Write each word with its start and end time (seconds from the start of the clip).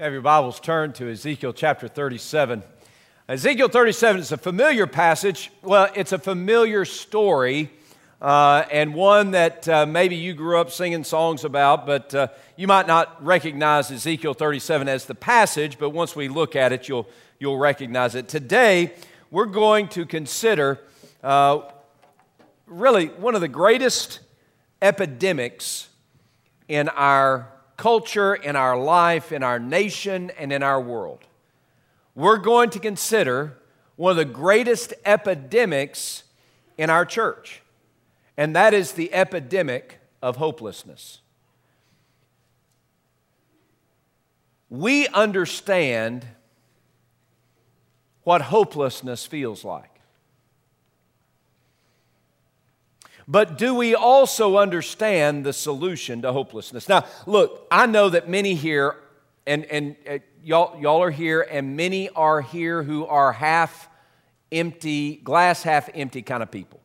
Have 0.00 0.14
your 0.14 0.22
Bibles 0.22 0.60
turned 0.60 0.94
to 0.94 1.10
Ezekiel 1.10 1.52
chapter 1.52 1.86
37. 1.86 2.62
Ezekiel 3.28 3.68
37 3.68 4.22
is 4.22 4.32
a 4.32 4.38
familiar 4.38 4.86
passage. 4.86 5.52
Well, 5.60 5.90
it's 5.94 6.12
a 6.12 6.18
familiar 6.18 6.86
story 6.86 7.68
uh, 8.18 8.64
and 8.72 8.94
one 8.94 9.32
that 9.32 9.68
uh, 9.68 9.84
maybe 9.84 10.16
you 10.16 10.32
grew 10.32 10.58
up 10.58 10.70
singing 10.70 11.04
songs 11.04 11.44
about, 11.44 11.84
but 11.84 12.14
uh, 12.14 12.28
you 12.56 12.66
might 12.66 12.86
not 12.86 13.22
recognize 13.22 13.90
Ezekiel 13.90 14.32
37 14.32 14.88
as 14.88 15.04
the 15.04 15.14
passage, 15.14 15.78
but 15.78 15.90
once 15.90 16.16
we 16.16 16.28
look 16.28 16.56
at 16.56 16.72
it, 16.72 16.88
you'll, 16.88 17.06
you'll 17.38 17.58
recognize 17.58 18.14
it. 18.14 18.26
Today, 18.26 18.94
we're 19.30 19.44
going 19.44 19.86
to 19.88 20.06
consider 20.06 20.80
uh, 21.22 21.60
really 22.66 23.08
one 23.08 23.34
of 23.34 23.42
the 23.42 23.48
greatest 23.48 24.20
epidemics 24.80 25.90
in 26.68 26.88
our 26.88 27.50
culture, 27.80 28.34
in 28.34 28.56
our 28.56 28.78
life, 28.78 29.32
in 29.32 29.42
our 29.42 29.58
nation, 29.58 30.30
and 30.38 30.52
in 30.52 30.62
our 30.62 30.78
world. 30.78 31.20
We're 32.14 32.36
going 32.36 32.68
to 32.70 32.78
consider 32.78 33.56
one 33.96 34.10
of 34.10 34.16
the 34.18 34.26
greatest 34.26 34.92
epidemics 35.06 36.24
in 36.76 36.90
our 36.90 37.06
church, 37.06 37.62
and 38.36 38.54
that 38.54 38.74
is 38.74 38.92
the 38.92 39.12
epidemic 39.14 39.98
of 40.20 40.36
hopelessness. 40.36 41.20
We 44.68 45.08
understand 45.08 46.26
what 48.24 48.42
hopelessness 48.42 49.24
feels 49.24 49.64
like. 49.64 49.89
But 53.30 53.58
do 53.58 53.76
we 53.76 53.94
also 53.94 54.56
understand 54.58 55.46
the 55.46 55.52
solution 55.52 56.22
to 56.22 56.32
hopelessness? 56.32 56.88
Now, 56.88 57.04
look, 57.26 57.64
I 57.70 57.86
know 57.86 58.08
that 58.08 58.28
many 58.28 58.56
here, 58.56 58.96
and, 59.46 59.64
and 59.66 59.94
uh, 60.08 60.18
y'all, 60.42 60.76
y'all 60.80 61.00
are 61.00 61.12
here, 61.12 61.46
and 61.48 61.76
many 61.76 62.08
are 62.08 62.40
here 62.40 62.82
who 62.82 63.06
are 63.06 63.32
half 63.32 63.88
empty, 64.50 65.14
glass 65.14 65.62
half 65.62 65.88
empty 65.94 66.22
kind 66.22 66.42
of 66.42 66.50
people. 66.50 66.80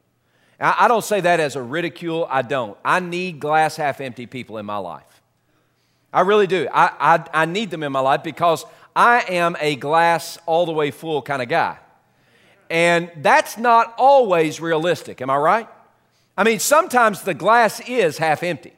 I, 0.59 0.75
I 0.81 0.87
don't 0.87 1.03
say 1.03 1.19
that 1.19 1.39
as 1.39 1.55
a 1.55 1.63
ridicule, 1.63 2.27
I 2.29 2.43
don't. 2.43 2.77
I 2.85 2.99
need 2.99 3.39
glass 3.39 3.75
half 3.75 3.99
empty 3.99 4.27
people 4.27 4.59
in 4.59 4.67
my 4.67 4.77
life. 4.77 5.23
I 6.13 6.21
really 6.21 6.45
do. 6.45 6.67
I, 6.71 6.91
I, 6.99 7.41
I 7.41 7.45
need 7.47 7.71
them 7.71 7.81
in 7.81 7.91
my 7.91 8.01
life 8.01 8.21
because 8.21 8.65
I 8.95 9.21
am 9.29 9.57
a 9.59 9.75
glass 9.77 10.37
all 10.45 10.67
the 10.67 10.73
way 10.73 10.91
full 10.91 11.23
kind 11.23 11.41
of 11.41 11.49
guy. 11.49 11.79
And 12.69 13.09
that's 13.17 13.57
not 13.57 13.95
always 13.97 14.61
realistic, 14.61 15.21
am 15.23 15.31
I 15.31 15.37
right? 15.37 15.69
I 16.37 16.43
mean, 16.43 16.59
sometimes 16.59 17.21
the 17.21 17.33
glass 17.33 17.79
is 17.87 18.17
half 18.17 18.43
empty. 18.43 18.73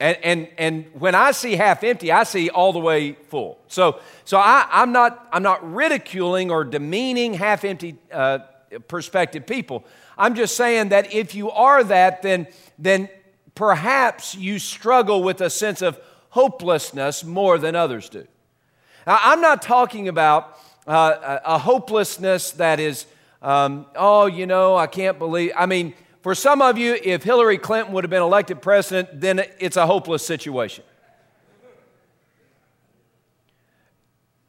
And, 0.00 0.16
and, 0.22 0.48
and 0.58 0.86
when 0.94 1.14
I 1.14 1.32
see 1.32 1.56
half 1.56 1.82
empty, 1.82 2.12
I 2.12 2.22
see 2.22 2.50
all 2.50 2.72
the 2.72 2.78
way 2.78 3.12
full. 3.12 3.58
So, 3.66 4.00
so 4.24 4.38
I, 4.38 4.66
I'm, 4.70 4.92
not, 4.92 5.26
I'm 5.32 5.42
not 5.42 5.74
ridiculing 5.74 6.50
or 6.50 6.62
demeaning 6.64 7.34
half 7.34 7.64
empty 7.64 7.96
uh, 8.12 8.38
perspective 8.86 9.46
people. 9.46 9.84
I'm 10.16 10.34
just 10.34 10.56
saying 10.56 10.90
that 10.90 11.12
if 11.12 11.34
you 11.34 11.50
are 11.50 11.82
that, 11.84 12.22
then, 12.22 12.46
then 12.78 13.08
perhaps 13.54 14.36
you 14.36 14.58
struggle 14.58 15.22
with 15.22 15.40
a 15.40 15.50
sense 15.50 15.82
of 15.82 15.98
hopelessness 16.30 17.24
more 17.24 17.58
than 17.58 17.74
others 17.74 18.08
do. 18.08 18.26
Now, 19.06 19.18
I'm 19.20 19.40
not 19.40 19.62
talking 19.62 20.06
about 20.06 20.58
uh, 20.86 21.38
a 21.44 21.58
hopelessness 21.58 22.52
that 22.52 22.78
is 22.78 23.06
um, 23.40 23.86
oh, 23.94 24.26
you 24.26 24.46
know, 24.46 24.76
I 24.76 24.86
can't 24.86 25.18
believe. 25.18 25.52
I 25.56 25.66
mean, 25.66 25.94
for 26.22 26.34
some 26.34 26.60
of 26.60 26.76
you, 26.76 26.98
if 27.02 27.22
Hillary 27.22 27.58
Clinton 27.58 27.94
would 27.94 28.04
have 28.04 28.10
been 28.10 28.22
elected 28.22 28.60
president, 28.60 29.20
then 29.20 29.44
it's 29.58 29.76
a 29.76 29.86
hopeless 29.86 30.26
situation. 30.26 30.84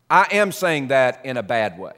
I 0.10 0.28
am 0.32 0.52
saying 0.52 0.88
that 0.88 1.24
in 1.24 1.38
a 1.38 1.44
bad 1.44 1.78
way. 1.78 1.94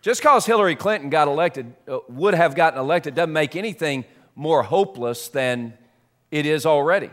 Just 0.00 0.20
because 0.20 0.46
Hillary 0.46 0.76
Clinton 0.76 1.10
got 1.10 1.26
elected, 1.26 1.74
uh, 1.88 1.98
would 2.08 2.34
have 2.34 2.54
gotten 2.54 2.78
elected, 2.78 3.16
doesn't 3.16 3.32
make 3.32 3.56
anything 3.56 4.04
more 4.36 4.62
hopeless 4.62 5.28
than 5.28 5.76
it 6.30 6.46
is 6.46 6.64
already. 6.64 7.10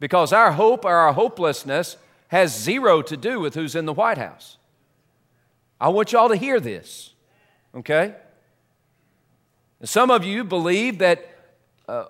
Because 0.00 0.32
our 0.32 0.50
hope 0.50 0.84
or 0.84 0.92
our 0.92 1.12
hopelessness 1.12 1.96
has 2.28 2.58
zero 2.58 3.02
to 3.02 3.16
do 3.16 3.38
with 3.38 3.54
who's 3.54 3.76
in 3.76 3.86
the 3.86 3.92
White 3.92 4.18
House. 4.18 4.56
I 5.80 5.88
want 5.90 6.12
y'all 6.12 6.28
to 6.28 6.36
hear 6.36 6.58
this 6.58 7.11
okay? 7.74 8.14
Some 9.84 10.10
of 10.10 10.24
you 10.24 10.44
believe 10.44 10.98
that, 10.98 11.26
uh, 11.88 12.04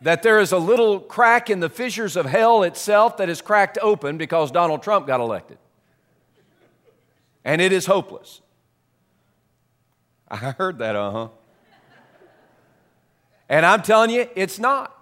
that 0.00 0.22
there 0.22 0.40
is 0.40 0.52
a 0.52 0.58
little 0.58 0.98
crack 1.00 1.50
in 1.50 1.60
the 1.60 1.68
fissures 1.68 2.16
of 2.16 2.26
hell 2.26 2.62
itself 2.62 3.16
that 3.18 3.28
is 3.28 3.40
cracked 3.40 3.78
open 3.80 4.18
because 4.18 4.50
Donald 4.50 4.82
Trump 4.82 5.06
got 5.06 5.20
elected. 5.20 5.58
And 7.44 7.60
it 7.60 7.72
is 7.72 7.86
hopeless. 7.86 8.40
I 10.28 10.36
heard 10.36 10.78
that, 10.78 10.96
uh 10.96 11.10
huh. 11.10 11.28
And 13.48 13.64
I'm 13.64 13.82
telling 13.82 14.10
you, 14.10 14.28
it's 14.34 14.58
not. 14.58 14.94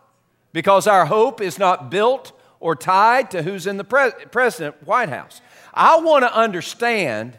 Because 0.53 0.87
our 0.87 1.07
hope 1.07 1.41
is 1.41 1.59
not 1.59 1.91
built 1.91 2.33
or 2.61 2.77
tied 2.77 3.31
to 3.33 3.43
who's 3.43 3.67
in 3.67 3.77
the 3.77 3.85
pre- 3.85 4.13
president 4.31 4.87
White 4.87 5.09
House. 5.09 5.41
I 5.75 5.99
want 5.99 6.23
to 6.23 6.35
understand 6.35 7.37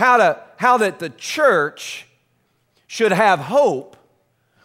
how, 0.00 0.16
to, 0.16 0.40
how 0.56 0.78
that 0.78 0.98
the 0.98 1.10
church 1.10 2.06
should 2.86 3.12
have 3.12 3.38
hope 3.38 3.96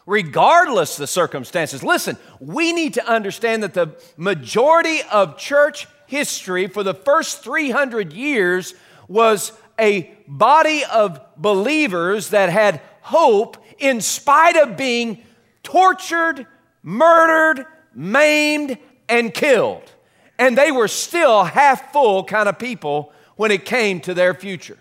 regardless 0.06 0.98
the 0.98 1.08
circumstances. 1.08 1.84
Listen, 1.84 2.18
we 2.40 2.74
need 2.74 2.94
to 2.94 3.06
understand 3.06 3.64
that 3.64 3.74
the 3.74 3.96
majority 4.18 5.02
of 5.12 5.38
church 5.38 5.88
history 6.08 6.68
for 6.68 6.84
the 6.84 6.94
first 6.94 7.44
300 7.44 8.14
years 8.14 8.76
was 9.08 9.52
a 9.80 10.10
body 10.28 10.84
of 10.86 11.20
believers 11.36 12.30
that 12.30 12.50
had 12.50 12.82
hope 13.02 13.58
in 13.78 14.00
spite 14.00 14.56
of 14.56 14.78
being 14.78 15.22
tortured, 15.64 16.48
murdered, 16.82 17.66
maimed, 17.94 18.78
and 19.10 19.34
killed. 19.34 19.92
And 20.40 20.58
they 20.58 20.72
were 20.72 20.88
still 20.88 21.44
half 21.44 21.92
full 21.92 22.24
kind 22.24 22.48
of 22.48 22.58
people 22.58 23.12
when 23.36 23.52
it 23.52 23.66
came 23.66 24.00
to 24.02 24.14
their 24.14 24.34
future. 24.34 24.78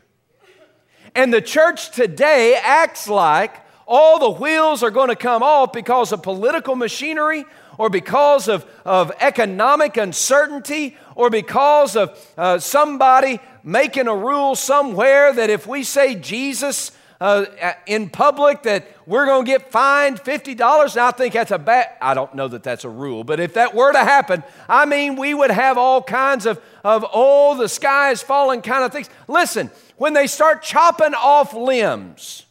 And 1.15 1.33
the 1.33 1.41
church 1.41 1.91
today 1.91 2.59
acts 2.61 3.09
like 3.09 3.55
all 3.87 4.19
the 4.19 4.31
wheels 4.31 4.83
are 4.83 4.91
going 4.91 5.11
to 5.11 5.17
come 5.17 5.43
off 5.43 5.73
because 5.73 6.13
of 6.13 6.23
political 6.23 6.75
machinery 6.75 7.45
or 7.79 7.91
because 7.91 8.49
of, 8.49 8.65
of 8.85 9.13
economic 9.21 9.97
uncertainty 9.97 10.97
or 11.15 11.31
because 11.31 11.97
of 11.97 12.35
uh, 12.37 12.59
somebody 12.59 13.41
making 13.63 14.09
a 14.09 14.17
rule 14.17 14.55
somewhere 14.55 15.33
that 15.33 15.51
if 15.51 15.67
we 15.67 15.83
say 15.83 16.15
Jesus 16.15 16.91
uh, 17.21 17.45
in 17.87 18.11
public 18.11 18.63
that 18.65 18.87
we're 19.07 19.27
going 19.27 19.45
to 19.45 19.51
get 19.51 19.71
fined 19.71 20.19
$50 20.19 20.93
and 20.93 21.01
i 21.01 21.11
think 21.11 21.35
that's 21.35 21.51
a 21.51 21.59
bad 21.59 21.89
i 22.03 22.15
don't 22.15 22.35
know 22.35 22.49
that 22.49 22.63
that's 22.63 22.85
a 22.85 22.89
rule 22.89 23.25
but 23.25 23.41
if 23.41 23.55
that 23.55 23.75
were 23.75 23.93
to 23.93 23.99
happen 23.99 24.43
i 24.69 24.85
mean 24.85 25.17
we 25.17 25.33
would 25.33 25.51
have 25.51 25.79
all 25.79 26.03
kinds 26.03 26.47
of, 26.47 26.61
of 26.83 27.05
oh 27.13 27.57
the 27.57 27.69
sky 27.69 28.11
is 28.11 28.23
falling 28.23 28.63
kind 28.63 28.85
of 28.85 28.93
things 28.93 29.09
listen 29.29 29.71
when 29.97 30.13
they 30.13 30.27
start 30.27 30.63
chopping 30.63 31.15
off 31.15 31.55
limbs, 31.55 32.47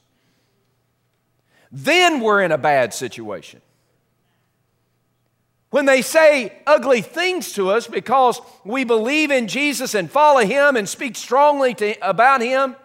then 1.72 2.22
we're 2.22 2.42
in 2.42 2.52
a 2.52 2.58
bad 2.58 2.94
situation. 2.94 3.62
When 5.70 5.86
they 5.86 6.04
say 6.04 6.54
ugly 6.68 7.02
things 7.02 7.54
to 7.54 7.72
us 7.72 7.88
because 7.88 8.40
we 8.64 8.84
believe 8.84 9.32
in 9.32 9.48
Jesus 9.48 9.96
and 9.96 10.10
follow 10.10 10.46
Him 10.46 10.76
and 10.76 10.88
speak 10.88 11.16
strongly 11.16 11.74
to, 11.76 12.08
about 12.08 12.42
Him, 12.42 12.76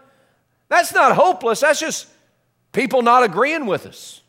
that's 0.68 0.92
not 0.92 1.16
hopeless. 1.16 1.60
That's 1.60 1.80
just 1.80 2.06
people 2.72 3.02
not 3.02 3.22
agreeing 3.22 3.66
with 3.66 3.86
us. 3.86 4.20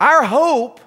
Our 0.00 0.24
hope 0.24 0.80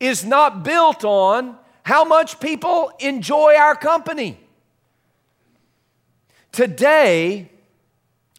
is 0.00 0.24
not 0.24 0.64
built 0.64 1.04
on 1.04 1.56
how 1.82 2.04
much 2.04 2.40
people 2.40 2.90
enjoy 2.98 3.54
our 3.54 3.76
company. 3.76 4.40
Today, 6.50 7.50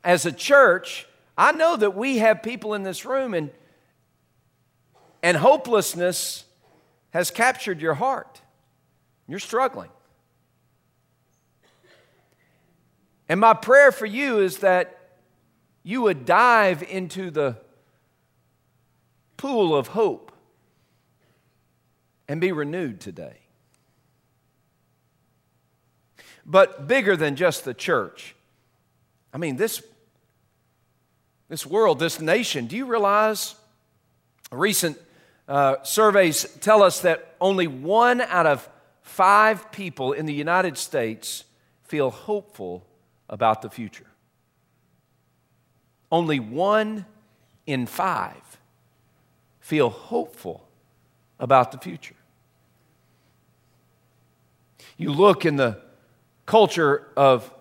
as 0.04 0.26
a 0.26 0.32
church, 0.32 1.08
I 1.38 1.52
know 1.52 1.78
that 1.78 1.96
we 1.96 2.18
have 2.18 2.42
people 2.42 2.74
in 2.74 2.84
this 2.84 3.06
room 3.06 3.34
and, 3.34 3.52
and 5.22 5.38
hopelessness 5.38 6.44
has 7.12 7.32
captured 7.32 7.82
your 7.82 7.94
heart. 7.94 8.42
You're 9.28 9.40
struggling. 9.40 9.90
And 13.30 13.40
my 13.40 13.54
prayer 13.54 13.92
for 13.92 14.06
you 14.06 14.40
is 14.40 14.60
that 14.60 14.98
you 15.84 16.02
would 16.02 16.26
dive 16.26 16.84
into 16.84 17.32
the 17.32 17.58
pool 19.36 19.76
of 19.76 19.88
hope 19.88 20.32
and 22.28 22.42
be 22.42 22.52
renewed 22.52 23.00
today 23.00 23.38
but 26.48 26.88
bigger 26.88 27.18
than 27.18 27.36
just 27.36 27.66
the 27.66 27.74
church. 27.74 28.34
I 29.34 29.38
mean, 29.38 29.58
this, 29.58 29.84
this 31.50 31.66
world, 31.66 32.00
this 32.00 32.22
nation, 32.22 32.68
do 32.68 32.78
you 32.78 32.86
realize 32.86 33.54
recent 34.50 34.98
uh, 35.48 35.76
surveys 35.84 36.46
tell 36.62 36.82
us 36.82 37.02
that 37.02 37.36
only 37.42 37.68
one 37.68 38.22
out 38.22 38.48
of 38.48 38.68
five 39.02 39.72
people 39.72 40.14
in 40.14 40.26
the 40.26 40.34
United 40.34 40.78
States 40.78 41.44
feel 41.84 42.10
hopeful 42.10 42.86
about 43.30 43.62
the 43.62 43.70
future. 43.70 44.08
Only 46.12 46.40
one 46.40 47.06
in 47.66 47.86
five 47.86 48.42
feel 49.60 49.90
hopeful 49.90 50.66
about 51.40 51.72
the 51.72 51.78
future. 51.78 52.16
You 54.96 55.12
look 55.12 55.46
in 55.46 55.58
the 55.58 55.80
culture 56.46 57.08
of 57.16 57.54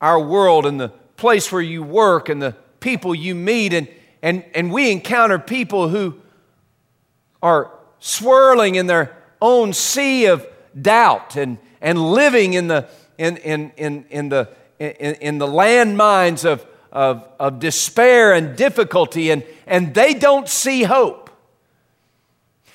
our 0.00 0.20
world 0.20 0.66
and 0.66 0.78
the 0.78 0.90
place 1.16 1.50
where 1.50 1.62
you 1.62 1.82
work 1.82 2.28
and 2.28 2.40
the 2.40 2.54
people 2.80 3.14
you 3.14 3.34
meet, 3.34 3.72
and, 3.72 3.88
and, 4.22 4.44
and 4.54 4.70
we 4.70 4.92
encounter 4.92 5.38
people 5.38 5.88
who 5.88 6.14
are 7.42 7.72
swirling 7.98 8.76
in 8.76 8.86
their 8.86 9.16
own 9.40 9.72
sea 9.72 10.26
of 10.26 10.46
doubt 10.80 11.36
and, 11.36 11.58
and 11.80 11.98
living 11.98 12.52
in 12.54 12.68
the, 12.68 12.88
in, 13.16 13.36
in, 13.38 13.72
in, 13.76 14.04
in 14.10 14.28
the, 14.28 14.48
in, 14.78 15.14
in 15.16 15.38
the 15.38 15.46
landmines 15.46 16.44
of, 16.44 16.64
of, 16.92 17.26
of 17.38 17.58
despair 17.58 18.32
and 18.32 18.56
difficulty, 18.56 19.30
and, 19.30 19.44
and 19.66 19.94
they 19.94 20.14
don't 20.14 20.48
see 20.48 20.84
hope. 20.84 21.30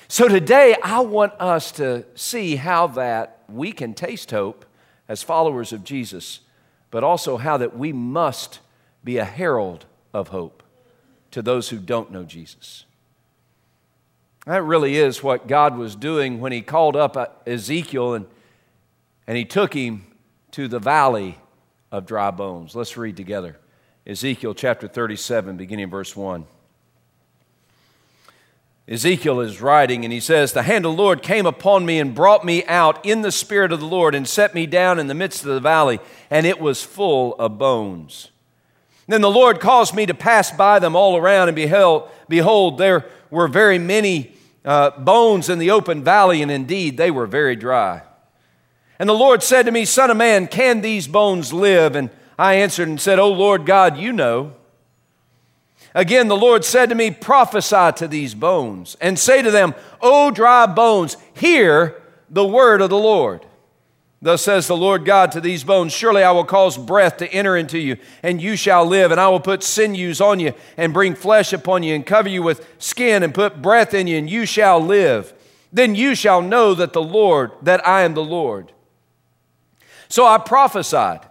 So 0.08 0.28
today, 0.28 0.76
I 0.82 1.00
want 1.00 1.32
us 1.40 1.72
to 1.72 2.04
see 2.14 2.56
how 2.56 2.86
that 2.88 3.42
we 3.48 3.72
can 3.72 3.94
taste 3.94 4.30
hope 4.30 4.64
as 5.08 5.22
followers 5.22 5.72
of 5.72 5.84
Jesus, 5.84 6.40
but 6.90 7.02
also 7.02 7.36
how 7.36 7.56
that 7.56 7.76
we 7.76 7.92
must 7.92 8.60
be 9.02 9.18
a 9.18 9.24
herald 9.24 9.86
of 10.12 10.28
hope 10.28 10.62
to 11.30 11.42
those 11.42 11.70
who 11.70 11.78
don't 11.78 12.12
know 12.12 12.22
Jesus. 12.22 12.84
That 14.46 14.62
really 14.62 14.96
is 14.96 15.22
what 15.22 15.48
God 15.48 15.76
was 15.76 15.96
doing 15.96 16.38
when 16.38 16.52
He 16.52 16.60
called 16.60 16.96
up 16.96 17.16
uh, 17.16 17.26
Ezekiel 17.46 18.14
and, 18.14 18.26
and 19.26 19.36
He 19.36 19.44
took 19.44 19.74
him 19.74 20.06
to 20.52 20.68
the 20.68 20.78
valley 20.78 21.38
of 21.94 22.06
dry 22.06 22.32
bones. 22.32 22.74
Let's 22.74 22.96
read 22.96 23.16
together 23.16 23.56
Ezekiel 24.04 24.52
chapter 24.52 24.88
37, 24.88 25.56
beginning 25.56 25.88
verse 25.88 26.16
1. 26.16 26.44
Ezekiel 28.88 29.40
is 29.40 29.62
writing 29.62 30.04
and 30.04 30.12
he 30.12 30.18
says, 30.18 30.52
The 30.52 30.64
hand 30.64 30.84
of 30.84 30.96
the 30.96 31.02
Lord 31.02 31.22
came 31.22 31.46
upon 31.46 31.86
me 31.86 32.00
and 32.00 32.12
brought 32.12 32.44
me 32.44 32.64
out 32.64 33.06
in 33.06 33.22
the 33.22 33.30
spirit 33.30 33.70
of 33.70 33.78
the 33.78 33.86
Lord 33.86 34.16
and 34.16 34.28
set 34.28 34.56
me 34.56 34.66
down 34.66 34.98
in 34.98 35.06
the 35.06 35.14
midst 35.14 35.42
of 35.42 35.54
the 35.54 35.60
valley, 35.60 36.00
and 36.30 36.44
it 36.44 36.60
was 36.60 36.82
full 36.82 37.36
of 37.36 37.58
bones. 37.58 38.32
Then 39.06 39.20
the 39.20 39.30
Lord 39.30 39.60
caused 39.60 39.94
me 39.94 40.04
to 40.04 40.14
pass 40.14 40.50
by 40.50 40.80
them 40.80 40.96
all 40.96 41.16
around, 41.16 41.48
and 41.48 41.54
beheld, 41.54 42.10
behold, 42.28 42.76
there 42.76 43.06
were 43.30 43.46
very 43.46 43.78
many 43.78 44.34
uh, 44.64 44.90
bones 44.98 45.48
in 45.48 45.60
the 45.60 45.70
open 45.70 46.02
valley, 46.02 46.42
and 46.42 46.50
indeed 46.50 46.96
they 46.96 47.12
were 47.12 47.28
very 47.28 47.54
dry. 47.54 48.02
And 48.98 49.08
the 49.08 49.14
Lord 49.14 49.42
said 49.42 49.66
to 49.66 49.72
me, 49.72 49.84
Son 49.84 50.10
of 50.10 50.16
man, 50.16 50.46
can 50.46 50.80
these 50.80 51.08
bones 51.08 51.52
live? 51.52 51.96
And 51.96 52.10
I 52.38 52.54
answered 52.54 52.88
and 52.88 53.00
said, 53.00 53.18
O 53.18 53.32
Lord 53.32 53.66
God, 53.66 53.96
you 53.96 54.12
know. 54.12 54.54
Again, 55.94 56.26
the 56.26 56.36
Lord 56.36 56.64
said 56.64 56.88
to 56.88 56.94
me, 56.94 57.10
Prophesy 57.10 57.92
to 57.96 58.08
these 58.08 58.34
bones, 58.34 58.96
and 59.00 59.18
say 59.18 59.42
to 59.42 59.50
them, 59.50 59.74
O 60.00 60.30
dry 60.30 60.66
bones, 60.66 61.16
hear 61.34 62.02
the 62.28 62.46
word 62.46 62.80
of 62.80 62.90
the 62.90 62.98
Lord. 62.98 63.46
Thus 64.20 64.42
says 64.42 64.66
the 64.66 64.76
Lord 64.76 65.04
God 65.04 65.32
to 65.32 65.40
these 65.40 65.64
bones 65.64 65.92
Surely 65.92 66.22
I 66.22 66.32
will 66.32 66.44
cause 66.44 66.78
breath 66.78 67.18
to 67.18 67.30
enter 67.30 67.56
into 67.56 67.78
you, 67.78 67.98
and 68.22 68.40
you 68.40 68.56
shall 68.56 68.86
live. 68.86 69.12
And 69.12 69.20
I 69.20 69.28
will 69.28 69.38
put 69.38 69.62
sinews 69.62 70.20
on 70.20 70.40
you, 70.40 70.54
and 70.76 70.94
bring 70.94 71.14
flesh 71.14 71.52
upon 71.52 71.82
you, 71.82 71.94
and 71.94 72.06
cover 72.06 72.28
you 72.28 72.42
with 72.42 72.66
skin, 72.78 73.22
and 73.22 73.34
put 73.34 73.60
breath 73.60 73.92
in 73.92 74.06
you, 74.06 74.16
and 74.16 74.28
you 74.28 74.46
shall 74.46 74.80
live. 74.80 75.32
Then 75.72 75.94
you 75.94 76.14
shall 76.14 76.40
know 76.40 76.74
that 76.74 76.92
the 76.92 77.02
Lord, 77.02 77.52
that 77.62 77.86
I 77.86 78.02
am 78.02 78.14
the 78.14 78.24
Lord. 78.24 78.72
So 80.14 80.24
I 80.24 80.38
prophesied 80.38 81.26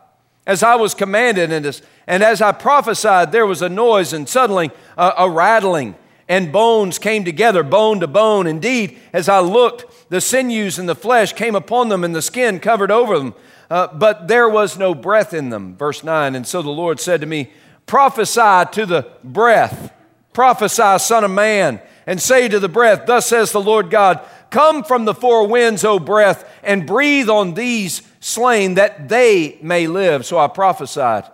as 0.46 0.62
I 0.62 0.76
was 0.76 0.94
commanded, 0.94 1.54
and 1.54 1.66
as, 1.66 1.82
and 2.06 2.22
as 2.22 2.42
I 2.42 2.52
prophesied, 2.52 3.32
there 3.32 3.46
was 3.46 3.62
a 3.62 3.70
noise, 3.70 4.12
and 4.12 4.28
suddenly 4.28 4.72
a, 4.98 5.14
a 5.20 5.30
rattling 5.30 5.96
and 6.28 6.52
bones 6.52 7.00
came 7.00 7.24
together, 7.24 7.64
bone 7.64 8.02
to 8.02 8.08
bone. 8.08 8.46
Indeed, 8.46 9.00
as 9.14 9.30
I 9.30 9.40
looked, 9.40 10.10
the 10.10 10.20
sinews 10.20 10.80
and 10.80 10.90
the 10.90 10.96
flesh 10.96 11.32
came 11.32 11.56
upon 11.56 11.88
them, 11.88 12.04
and 12.04 12.14
the 12.14 12.22
skin 12.22 12.60
covered 12.60 12.92
over 12.92 13.18
them. 13.18 13.36
Uh, 13.70 13.88
but 13.88 14.28
there 14.28 14.50
was 14.50 14.78
no 14.78 14.94
breath 14.94 15.34
in 15.34 15.50
them. 15.50 15.78
Verse 15.78 16.04
9. 16.04 16.36
And 16.36 16.46
so 16.46 16.62
the 16.62 16.70
Lord 16.70 17.00
said 17.00 17.22
to 17.22 17.26
me, 17.26 17.54
Prophesy 17.86 18.70
to 18.74 18.86
the 18.86 19.08
breath, 19.24 19.94
prophesy, 20.34 21.00
Son 21.00 21.24
of 21.24 21.32
Man, 21.32 21.80
and 22.06 22.22
say 22.22 22.50
to 22.50 22.60
the 22.60 22.68
breath, 22.68 23.06
Thus 23.06 23.28
says 23.28 23.54
the 23.54 23.62
Lord 23.62 23.90
God, 23.90 24.20
Come 24.50 24.84
from 24.84 25.06
the 25.06 25.16
four 25.16 25.48
winds, 25.48 25.86
O 25.86 26.00
breath, 26.00 26.53
and 26.64 26.88
breathe 26.88 27.30
on 27.30 27.54
these 27.54 28.02
slain 28.20 28.76
that 28.76 29.10
they 29.10 29.58
may 29.62 29.88
live. 29.88 30.26
So 30.26 30.38
I 30.38 30.48
prophesied 30.48 31.26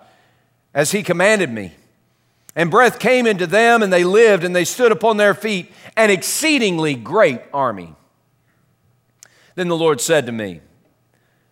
as 0.74 0.92
he 0.92 1.04
commanded 1.04 1.52
me. 1.52 1.74
And 2.56 2.72
breath 2.72 3.00
came 3.00 3.28
into 3.28 3.48
them, 3.48 3.84
and 3.84 3.94
they 3.94 4.04
lived, 4.04 4.44
and 4.44 4.56
they 4.56 4.66
stood 4.66 4.92
upon 4.92 5.18
their 5.18 5.34
feet, 5.34 5.72
an 5.96 6.10
exceedingly 6.10 6.96
great 6.96 7.42
army. 7.54 7.96
Then 9.56 9.68
the 9.68 9.78
Lord 9.78 10.02
said 10.02 10.26
to 10.26 10.32
me, 10.32 10.62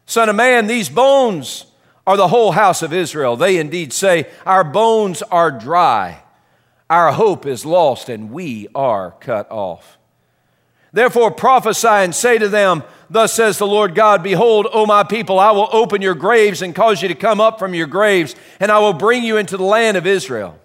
Son 0.05 0.29
of 0.29 0.35
man, 0.35 0.67
these 0.67 0.89
bones 0.89 1.65
are 2.05 2.17
the 2.17 2.29
whole 2.29 2.53
house 2.53 2.81
of 2.81 2.93
Israel. 2.93 3.35
They 3.35 3.57
indeed 3.57 3.93
say, 3.93 4.27
Our 4.45 4.63
bones 4.63 5.21
are 5.23 5.51
dry, 5.51 6.23
our 6.89 7.11
hope 7.11 7.45
is 7.45 7.65
lost, 7.65 8.09
and 8.09 8.31
we 8.31 8.67
are 8.73 9.11
cut 9.19 9.51
off. 9.51 9.97
Therefore 10.93 11.31
prophesy 11.31 11.87
and 11.87 12.15
say 12.15 12.37
to 12.37 12.47
them, 12.47 12.83
Thus 13.09 13.33
says 13.33 13.57
the 13.57 13.67
Lord 13.67 13.95
God, 13.95 14.21
Behold, 14.21 14.67
O 14.73 14.85
my 14.85 15.03
people, 15.03 15.39
I 15.39 15.51
will 15.51 15.69
open 15.71 16.01
your 16.01 16.15
graves 16.15 16.61
and 16.61 16.75
cause 16.75 17.01
you 17.01 17.07
to 17.07 17.15
come 17.15 17.39
up 17.39 17.57
from 17.57 17.73
your 17.73 17.87
graves, 17.87 18.35
and 18.59 18.71
I 18.71 18.79
will 18.79 18.93
bring 18.93 19.23
you 19.23 19.37
into 19.37 19.57
the 19.57 19.63
land 19.63 19.97
of 19.97 20.05
Israel. 20.05 20.59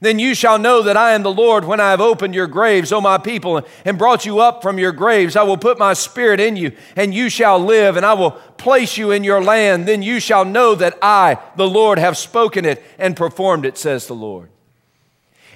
Then 0.00 0.18
you 0.18 0.34
shall 0.34 0.58
know 0.58 0.82
that 0.82 0.96
I 0.96 1.12
am 1.12 1.22
the 1.22 1.32
Lord 1.32 1.64
when 1.64 1.80
I 1.80 1.90
have 1.90 2.00
opened 2.00 2.34
your 2.34 2.46
graves, 2.46 2.92
O 2.92 3.00
my 3.00 3.18
people, 3.18 3.62
and 3.84 3.96
brought 3.96 4.26
you 4.26 4.40
up 4.40 4.62
from 4.62 4.78
your 4.78 4.92
graves. 4.92 5.36
I 5.36 5.42
will 5.44 5.56
put 5.56 5.78
my 5.78 5.94
spirit 5.94 6.38
in 6.38 6.56
you, 6.56 6.72
and 6.96 7.14
you 7.14 7.30
shall 7.30 7.58
live, 7.58 7.96
and 7.96 8.04
I 8.04 8.12
will 8.12 8.32
place 8.32 8.98
you 8.98 9.10
in 9.10 9.24
your 9.24 9.42
land. 9.42 9.86
Then 9.86 10.02
you 10.02 10.20
shall 10.20 10.44
know 10.44 10.74
that 10.74 10.98
I, 11.00 11.38
the 11.56 11.68
Lord, 11.68 11.98
have 11.98 12.18
spoken 12.18 12.64
it 12.64 12.82
and 12.98 13.16
performed 13.16 13.64
it, 13.64 13.78
says 13.78 14.06
the 14.06 14.14
Lord. 14.14 14.50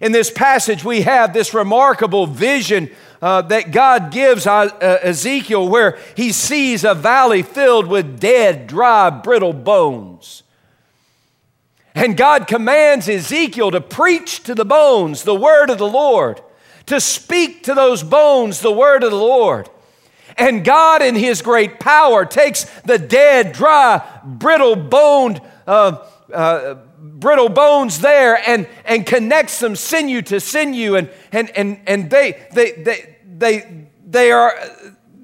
In 0.00 0.12
this 0.12 0.30
passage, 0.30 0.82
we 0.82 1.02
have 1.02 1.34
this 1.34 1.52
remarkable 1.52 2.26
vision 2.26 2.90
uh, 3.22 3.42
that 3.42 3.70
God 3.70 4.10
gives 4.10 4.46
uh, 4.46 4.70
Ezekiel 4.80 5.68
where 5.68 5.98
he 6.16 6.32
sees 6.32 6.84
a 6.84 6.94
valley 6.94 7.42
filled 7.42 7.86
with 7.86 8.18
dead, 8.18 8.66
dry, 8.66 9.10
brittle 9.10 9.52
bones. 9.52 10.42
And 11.94 12.16
God 12.16 12.46
commands 12.46 13.08
Ezekiel 13.08 13.72
to 13.72 13.80
preach 13.80 14.42
to 14.44 14.54
the 14.54 14.64
bones 14.64 15.24
the 15.24 15.34
word 15.34 15.70
of 15.70 15.78
the 15.78 15.88
Lord, 15.88 16.40
to 16.86 17.00
speak 17.00 17.64
to 17.64 17.74
those 17.74 18.02
bones 18.02 18.60
the 18.60 18.72
word 18.72 19.02
of 19.02 19.10
the 19.10 19.16
Lord. 19.16 19.68
And 20.38 20.64
God, 20.64 21.02
in 21.02 21.16
His 21.16 21.42
great 21.42 21.80
power, 21.80 22.24
takes 22.24 22.64
the 22.80 22.98
dead, 22.98 23.52
dry, 23.52 24.02
brittle 24.24 24.76
boned, 24.76 25.40
uh, 25.66 25.98
uh, 26.32 26.74
brittle 26.98 27.48
bones 27.48 28.00
there 28.00 28.36
and, 28.46 28.68
and 28.84 29.06
connects 29.06 29.60
them 29.60 29.76
sinew 29.76 30.22
to 30.22 30.40
sinew, 30.40 30.96
and, 30.96 31.10
and, 31.32 31.50
and, 31.50 31.80
and 31.86 32.10
they, 32.10 32.40
they, 32.52 32.72
they, 32.72 33.16
they, 33.24 33.86
they 34.06 34.32
are 34.32 34.54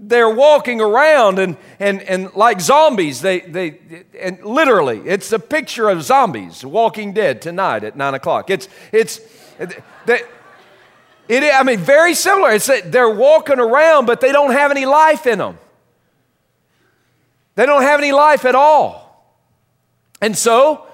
they're 0.09 0.31
walking 0.31 0.81
around 0.81 1.39
and, 1.39 1.57
and, 1.81 2.01
and 2.03 2.33
like 2.35 2.61
zombies. 2.61 3.21
They, 3.21 3.41
they, 3.41 3.81
and 4.19 4.43
literally, 4.45 5.01
it's 5.01 5.33
a 5.33 5.39
picture 5.39 5.89
of 5.89 6.03
zombies 6.03 6.65
walking 6.65 7.13
dead 7.13 7.43
tonight 7.43 7.83
at 7.83 7.97
nine 7.97 8.15
o'clock. 8.15 8.49
It's, 8.49 8.69
it's, 8.93 9.21
they, 10.07 10.21
it, 11.29 11.53
I 11.53 11.63
mean, 11.65 11.79
very 11.79 12.15
similar. 12.15 12.53
It's 12.53 12.67
that 12.67 12.93
they're 12.93 13.11
walking 13.11 13.59
around, 13.59 14.07
but 14.07 14.21
they 14.21 14.31
don't 14.31 14.53
have 14.53 14.71
any 14.71 14.87
life 14.87 15.27
in 15.27 15.39
them. 15.39 15.59
They 17.57 17.67
don't 17.67 17.83
have 17.83 17.99
any 17.99 18.13
life 18.13 18.45
at 18.45 18.55
all. 18.55 19.03
And 20.21 20.37
so, 20.37 20.87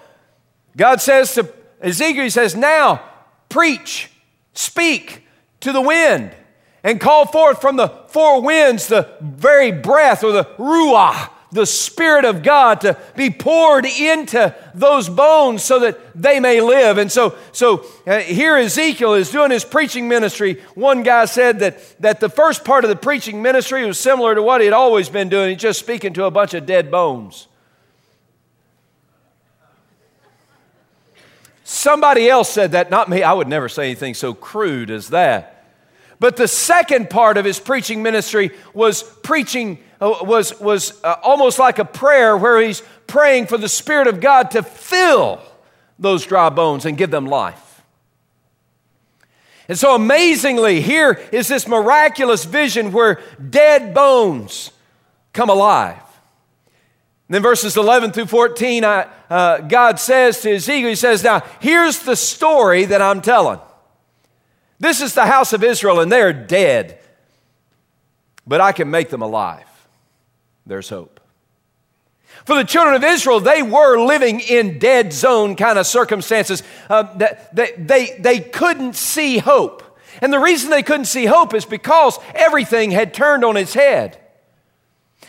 God 0.77 1.01
says 1.01 1.35
to 1.35 1.53
Ezekiel, 1.81 2.25
He 2.25 2.31
says, 2.31 2.55
Now 2.55 3.03
preach, 3.49 4.11
speak 4.55 5.27
to 5.61 5.73
the 5.73 5.81
wind 5.81 6.35
and 6.83 7.01
call 7.01 7.27
forth 7.27 7.61
from 7.61 7.77
the 7.77 7.89
four 8.09 8.43
winds 8.43 8.89
the 8.89 9.09
very 9.21 9.71
breath 9.71 10.25
or 10.25 10.33
the 10.33 10.45
ruah, 10.59 11.31
the 11.53 11.67
Spirit 11.67 12.25
of 12.25 12.43
God 12.43 12.81
to 12.81 12.99
be 13.15 13.31
poured 13.31 13.85
into 13.85 14.55
those 14.75 15.09
bones 15.09 15.63
so 15.63 15.81
that 15.81 15.99
they 16.21 16.41
may 16.41 16.61
live. 16.61 16.97
And 16.99 17.13
so, 17.13 17.37
so 17.53 17.85
uh, 18.07 18.21
here 18.21 18.57
Ezekiel 18.57 19.15
is 19.15 19.31
doing 19.31 19.51
his 19.51 19.65
preaching 19.65 20.09
ministry. 20.09 20.63
One 20.75 21.03
guy 21.03 21.27
said 21.27 21.61
that, 21.61 22.01
that 22.01 22.21
the 22.21 22.31
first 22.31 22.65
part 22.65 22.85
of 22.85 22.91
the 22.91 22.97
preaching 22.97 23.43
ministry 23.43 23.87
was 23.87 24.01
similar 24.01 24.35
to 24.35 24.43
what 24.43 24.61
he 24.61 24.65
had 24.65 24.75
always 24.75 25.09
been 25.11 25.29
doing. 25.29 25.51
He's 25.51 25.61
just 25.61 25.81
speaking 25.81 26.15
to 26.15 26.25
a 26.25 26.31
bunch 26.31 26.55
of 26.55 26.65
dead 26.65 26.91
bones. 26.91 27.49
Somebody 31.65 32.29
else 32.29 32.51
said 32.51 32.73
that, 32.73 32.91
not 32.91 33.09
me. 33.09 33.23
I 33.23 33.33
would 33.33 33.49
never 33.49 33.69
say 33.69 33.85
anything 33.85 34.15
so 34.15 34.35
crude 34.35 34.91
as 34.91 35.11
that. 35.11 35.67
But 36.19 36.37
the 36.37 36.49
second 36.49 37.11
part 37.11 37.37
of 37.37 37.45
his 37.45 37.59
preaching 37.59 38.03
ministry 38.03 38.53
was 38.73 39.03
preaching, 39.03 39.79
uh, 40.01 40.19
was, 40.23 40.59
was 40.61 41.03
uh, 41.03 41.17
almost 41.23 41.59
like 41.59 41.79
a 41.79 41.85
prayer 41.85 42.37
where 42.37 42.61
he's 42.61 42.83
praying 43.07 43.47
for 43.47 43.59
the 43.59 43.69
Spirit 43.69 44.07
of 44.07 44.21
God 44.21 44.53
to 44.53 44.63
fill 44.63 45.41
those 45.99 46.25
dry 46.25 46.49
bones 46.49 46.87
and 46.87 46.97
give 46.97 47.11
them 47.11 47.27
life. 47.27 47.83
And 49.69 49.79
so 49.79 49.95
amazingly, 49.95 50.81
here 50.81 51.21
is 51.33 51.49
this 51.49 51.67
miraculous 51.67 52.45
vision 52.45 52.93
where 52.93 53.21
dead 53.51 53.95
bones 53.95 54.71
come 55.33 55.49
alive. 55.49 56.03
Then 57.33 57.41
verses 57.41 57.79
11 57.79 58.13
through 58.13 58.27
14, 58.27 58.85
I, 58.85 59.09
uh, 59.31 59.61
God 59.61 59.99
says 59.99 60.43
to 60.43 60.55
Ezekiel, 60.55 60.91
He 60.91 60.95
says, 60.95 61.25
Now, 61.25 61.43
here's 61.61 62.01
the 62.01 62.15
story 62.15 62.85
that 62.85 63.01
I'm 63.01 63.23
telling. 63.23 63.59
This 64.79 65.01
is 65.01 65.15
the 65.15 65.25
house 65.25 65.55
of 65.55 65.65
Israel, 65.65 66.01
and 66.01 66.13
they're 66.13 66.35
dead, 66.35 66.99
but 68.47 68.61
I 68.61 68.73
can 68.73 68.91
make 68.91 69.09
them 69.09 69.23
alive. 69.23 69.67
There's 70.67 70.91
hope. 70.91 71.21
For 72.45 72.55
the 72.55 72.65
children 72.65 72.97
of 72.97 73.03
Israel, 73.03 73.41
they 73.41 73.63
were 73.63 73.97
living 73.97 74.41
in 74.41 74.79
dead 74.79 75.15
zone 75.15 75.57
kind 75.57 75.79
of 75.79 75.87
circumstances. 75.87 76.63
Uh, 76.91 77.17
that 77.17 77.57
they, 77.57 77.73
they, 77.79 78.17
they 78.19 78.41
couldn't 78.41 78.95
see 78.95 79.39
hope. 79.39 79.99
And 80.21 80.31
the 80.31 80.39
reason 80.39 80.69
they 80.69 80.83
couldn't 80.83 81.07
see 81.07 81.25
hope 81.25 81.55
is 81.55 81.65
because 81.65 82.19
everything 82.35 82.91
had 82.91 83.15
turned 83.15 83.43
on 83.43 83.57
its 83.57 83.73
head. 83.73 84.22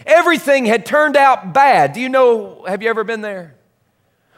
Everything 0.06 0.66
had 0.66 0.86
turned 0.86 1.16
out 1.16 1.54
bad. 1.54 1.94
Do 1.94 2.02
you 2.02 2.10
know, 2.10 2.64
have 2.68 2.82
you 2.82 2.90
ever 2.90 3.04
been 3.04 3.22
there? 3.22 3.56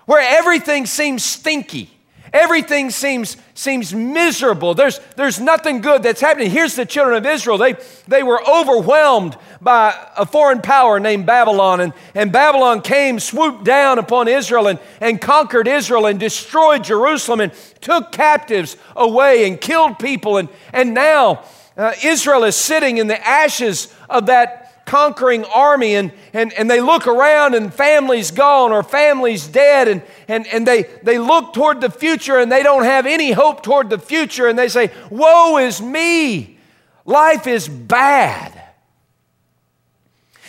Where 0.06 0.22
everything 0.22 0.86
seems 0.86 1.24
stinky. 1.24 1.90
Everything 2.34 2.90
seems, 2.90 3.38
seems 3.54 3.94
miserable. 3.94 4.74
There's, 4.74 5.00
there's 5.16 5.40
nothing 5.40 5.80
good 5.80 6.04
that's 6.04 6.20
happening. 6.20 6.50
Here's 6.52 6.76
the 6.76 6.86
children 6.86 7.16
of 7.16 7.26
Israel. 7.26 7.58
They, 7.58 7.76
they 8.10 8.24
were 8.24 8.42
overwhelmed 8.46 9.38
by 9.62 9.96
a 10.18 10.26
foreign 10.26 10.62
power 10.62 11.00
named 11.00 11.26
Babylon. 11.26 11.80
And, 11.80 11.94
and 12.14 12.34
Babylon 12.34 12.82
came, 12.82 13.22
swooped 13.22 13.64
down 13.64 14.00
upon 14.00 14.28
Israel 14.28 14.68
and, 14.68 14.80
and 15.00 15.22
conquered 15.22 15.68
Israel 15.68 16.08
and 16.08 16.20
destroyed 16.20 16.84
Jerusalem 16.84 17.40
and 17.40 17.54
took 17.80 18.12
captives 18.12 18.76
away 18.98 19.48
and 19.48 19.60
killed 19.62 19.98
people. 19.98 20.36
And, 20.38 20.50
and 20.74 20.94
now 20.94 21.46
uh, 21.78 21.94
Israel 22.04 22.44
is 22.44 22.58
sitting 22.58 22.98
in 22.98 23.08
the 23.08 23.26
ashes 23.26 23.94
of 24.10 24.26
that 24.26 24.65
conquering 24.86 25.44
army 25.46 25.96
and, 25.96 26.12
and, 26.32 26.54
and 26.54 26.70
they 26.70 26.80
look 26.80 27.08
around 27.08 27.56
and 27.56 27.74
family's 27.74 28.32
gone 28.32 28.72
or 28.72 28.84
family's 28.84 29.48
dead 29.48 29.88
and, 29.88 30.02
and, 30.28 30.46
and 30.48 30.66
they, 30.68 30.84
they 31.02 31.18
look 31.18 31.54
toward 31.54 31.82
the 31.82 31.90
future 31.90 32.38
and 32.38 32.52
they 32.52 32.64
don't 32.64 32.84
have 32.84 33.06
any 33.06 33.32
hope 33.32 33.64
toward 33.64 33.90
the 33.90 33.98
future 33.98 34.48
and 34.48 34.58
they 34.58 34.70
say, 34.70 34.92
Woe 35.10 35.58
is 35.58 35.82
me! 35.82 36.58
Life 37.06 37.46
is 37.48 37.68
bad. 37.68 38.62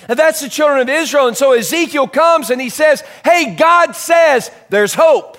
And 0.08 0.18
that's 0.18 0.40
the 0.40 0.48
children 0.48 0.80
of 0.80 0.88
Israel. 0.88 1.28
And 1.28 1.36
so 1.36 1.52
Ezekiel 1.52 2.06
comes 2.06 2.50
and 2.50 2.60
he 2.60 2.70
says, 2.70 3.02
Hey, 3.24 3.54
God 3.56 3.96
says 3.96 4.50
there's 4.68 4.94
hope. 4.94 5.38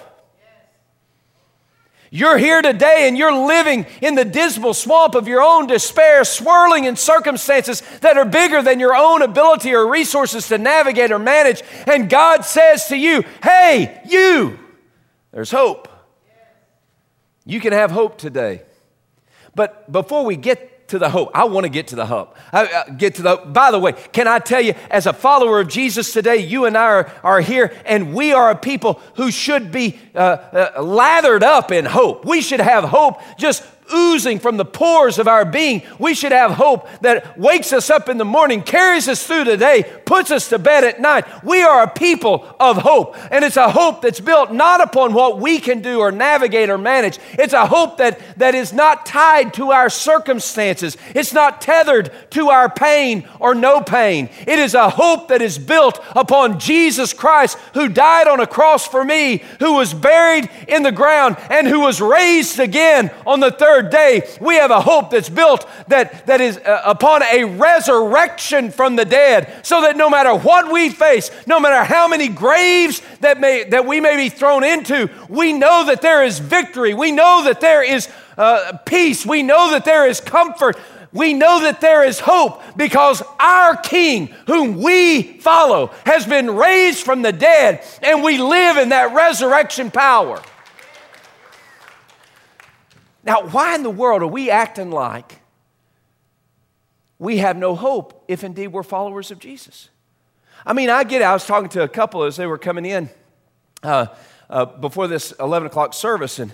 You're 2.09 2.37
here 2.37 2.61
today 2.61 3.07
and 3.07 3.17
you're 3.17 3.35
living 3.35 3.85
in 4.01 4.15
the 4.15 4.23
dismal 4.23 4.73
swamp 4.73 5.15
of 5.15 5.27
your 5.27 5.41
own 5.41 5.67
despair, 5.67 6.23
swirling 6.23 6.85
in 6.85 6.95
circumstances 6.95 7.81
that 8.01 8.17
are 8.17 8.25
bigger 8.25 8.61
than 8.61 8.79
your 8.79 8.95
own 8.95 9.21
ability 9.21 9.73
or 9.73 9.89
resources 9.89 10.47
to 10.47 10.57
navigate 10.57 11.11
or 11.11 11.19
manage. 11.19 11.61
And 11.85 12.09
God 12.09 12.45
says 12.45 12.87
to 12.87 12.97
you, 12.97 13.23
Hey, 13.43 14.01
you, 14.07 14.57
there's 15.31 15.51
hope. 15.51 15.89
You 17.45 17.59
can 17.59 17.73
have 17.73 17.91
hope 17.91 18.17
today. 18.17 18.63
But 19.55 19.91
before 19.91 20.25
we 20.25 20.35
get 20.35 20.76
to 20.87 20.99
the 20.99 21.09
hope. 21.09 21.31
I 21.33 21.45
want 21.45 21.65
to 21.65 21.69
get 21.69 21.87
to 21.87 21.95
the 21.95 22.05
hope. 22.05 22.35
I, 22.51 22.65
uh, 22.65 22.89
get 22.91 23.15
to 23.15 23.21
the. 23.21 23.35
By 23.37 23.71
the 23.71 23.79
way, 23.79 23.93
can 24.11 24.27
I 24.27 24.39
tell 24.39 24.61
you, 24.61 24.73
as 24.89 25.05
a 25.05 25.13
follower 25.13 25.59
of 25.59 25.67
Jesus 25.67 26.13
today, 26.13 26.37
you 26.37 26.65
and 26.65 26.77
I 26.77 26.85
are, 26.85 27.11
are 27.23 27.41
here, 27.41 27.73
and 27.85 28.13
we 28.13 28.33
are 28.33 28.51
a 28.51 28.55
people 28.55 29.01
who 29.15 29.31
should 29.31 29.71
be 29.71 29.99
uh, 30.15 30.71
uh, 30.77 30.81
lathered 30.81 31.43
up 31.43 31.71
in 31.71 31.85
hope. 31.85 32.25
We 32.25 32.41
should 32.41 32.61
have 32.61 32.85
hope 32.85 33.21
just 33.37 33.63
oozing 33.93 34.39
from 34.39 34.57
the 34.57 34.65
pores 34.65 35.19
of 35.19 35.27
our 35.27 35.45
being. 35.45 35.83
We 35.99 36.13
should 36.13 36.31
have 36.31 36.51
hope 36.51 36.87
that 37.01 37.37
wakes 37.37 37.73
us 37.73 37.89
up 37.89 38.09
in 38.09 38.17
the 38.17 38.25
morning, 38.25 38.61
carries 38.61 39.07
us 39.07 39.25
through 39.25 39.45
the 39.45 39.57
day, 39.57 39.83
puts 40.05 40.31
us 40.31 40.49
to 40.49 40.59
bed 40.59 40.83
at 40.83 40.99
night. 40.99 41.25
We 41.43 41.61
are 41.63 41.83
a 41.83 41.89
people 41.89 42.47
of 42.59 42.77
hope. 42.77 43.15
And 43.31 43.43
it's 43.45 43.57
a 43.57 43.71
hope 43.71 44.01
that's 44.01 44.19
built 44.19 44.51
not 44.51 44.81
upon 44.81 45.13
what 45.13 45.39
we 45.39 45.59
can 45.59 45.81
do 45.81 45.99
or 45.99 46.11
navigate 46.11 46.69
or 46.69 46.77
manage. 46.77 47.19
It's 47.33 47.53
a 47.53 47.65
hope 47.65 47.97
that, 47.97 48.19
that 48.37 48.55
is 48.55 48.73
not 48.73 49.05
tied 49.05 49.53
to 49.55 49.71
our 49.71 49.89
circumstances. 49.89 50.97
It's 51.13 51.33
not 51.33 51.61
tethered 51.61 52.11
to 52.31 52.49
our 52.49 52.69
pain 52.69 53.27
or 53.39 53.55
no 53.55 53.81
pain. 53.81 54.29
It 54.41 54.59
is 54.59 54.73
a 54.73 54.89
hope 54.89 55.27
that 55.29 55.41
is 55.41 55.57
built 55.57 56.03
upon 56.15 56.59
Jesus 56.59 57.13
Christ 57.13 57.57
who 57.73 57.89
died 57.89 58.27
on 58.27 58.39
a 58.39 58.47
cross 58.47 58.87
for 58.87 59.03
me, 59.03 59.43
who 59.59 59.73
was 59.73 59.93
buried 59.93 60.49
in 60.67 60.83
the 60.83 60.91
ground, 60.91 61.37
and 61.49 61.67
who 61.67 61.81
was 61.81 62.01
raised 62.01 62.59
again 62.59 63.11
on 63.25 63.39
the 63.39 63.51
third 63.51 63.76
third 63.77 63.91
day, 63.91 64.27
we 64.41 64.55
have 64.55 64.71
a 64.71 64.81
hope 64.81 65.11
that's 65.11 65.29
built 65.29 65.67
that, 65.87 66.25
that 66.25 66.41
is 66.41 66.57
uh, 66.57 66.81
upon 66.85 67.21
a 67.23 67.43
resurrection 67.43 68.71
from 68.71 68.95
the 68.95 69.05
dead, 69.05 69.65
so 69.65 69.81
that 69.81 69.95
no 69.97 70.09
matter 70.09 70.33
what 70.35 70.71
we 70.71 70.89
face, 70.89 71.29
no 71.45 71.59
matter 71.59 71.83
how 71.83 72.07
many 72.07 72.27
graves 72.27 73.01
that, 73.21 73.39
may, 73.39 73.63
that 73.65 73.85
we 73.85 73.99
may 74.01 74.15
be 74.15 74.29
thrown 74.29 74.63
into, 74.63 75.09
we 75.29 75.53
know 75.53 75.85
that 75.85 76.01
there 76.01 76.23
is 76.23 76.39
victory. 76.39 76.93
We 76.93 77.11
know 77.11 77.43
that 77.45 77.61
there 77.61 77.83
is 77.83 78.09
uh, 78.37 78.77
peace. 78.85 79.25
We 79.25 79.43
know 79.43 79.71
that 79.71 79.85
there 79.85 80.07
is 80.07 80.19
comfort. 80.19 80.77
We 81.13 81.33
know 81.33 81.61
that 81.61 81.81
there 81.81 82.03
is 82.03 82.19
hope 82.19 82.61
because 82.75 83.23
our 83.39 83.77
King, 83.77 84.27
whom 84.47 84.81
we 84.81 85.39
follow, 85.39 85.91
has 86.05 86.25
been 86.25 86.55
raised 86.55 87.03
from 87.03 87.21
the 87.21 87.31
dead, 87.31 87.83
and 88.01 88.23
we 88.23 88.37
live 88.37 88.77
in 88.77 88.89
that 88.89 89.13
resurrection 89.13 89.91
power. 89.91 90.41
Now, 93.27 93.41
why 93.41 93.75
in 93.75 93.83
the 93.83 93.89
world 93.89 94.21
are 94.21 94.27
we 94.27 94.49
acting 94.49 94.89
like 94.89 95.41
we 97.19 97.39
have 97.39 97.57
no 97.57 97.75
hope 97.75 98.23
if 98.29 98.41
indeed 98.41 98.69
we're 98.69 98.83
followers 98.83 99.31
of 99.31 99.39
Jesus? 99.39 99.89
I 100.65 100.71
mean, 100.71 100.89
I 100.89 101.03
get 101.03 101.21
it. 101.21 101.25
I 101.25 101.33
was 101.33 101.45
talking 101.45 101.67
to 101.71 101.83
a 101.83 101.89
couple 101.89 102.23
as 102.23 102.37
they 102.37 102.47
were 102.47 102.57
coming 102.57 102.85
in 102.85 103.09
uh, 103.83 104.07
uh, 104.49 104.63
before 104.63 105.09
this 105.09 105.33
11 105.33 105.67
o'clock 105.67 105.93
service, 105.93 106.39
and 106.39 106.53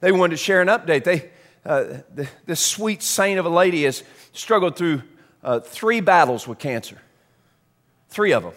they 0.00 0.12
wanted 0.12 0.30
to 0.30 0.36
share 0.38 0.62
an 0.62 0.68
update. 0.68 1.04
They, 1.04 1.30
uh, 1.62 1.98
the, 2.14 2.26
this 2.46 2.60
sweet 2.60 3.02
saint 3.02 3.38
of 3.38 3.44
a 3.44 3.50
lady 3.50 3.84
has 3.84 4.02
struggled 4.32 4.76
through 4.76 5.02
uh, 5.42 5.60
three 5.60 6.00
battles 6.00 6.48
with 6.48 6.58
cancer, 6.58 6.96
three 8.08 8.32
of 8.32 8.44
them. 8.44 8.54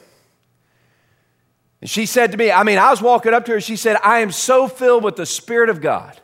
And 1.82 1.90
she 1.90 2.06
said 2.06 2.32
to 2.32 2.38
me, 2.38 2.50
I 2.50 2.64
mean, 2.64 2.78
I 2.78 2.92
was 2.92 3.02
walking 3.02 3.34
up 3.34 3.44
to 3.46 3.52
her, 3.52 3.60
she 3.60 3.76
said, 3.76 3.98
I 4.02 4.20
am 4.20 4.32
so 4.32 4.70
filled 4.70 5.04
with 5.04 5.18
the 5.18 5.26
Spirit 5.26 5.70
of 5.70 5.82
God 5.82 6.18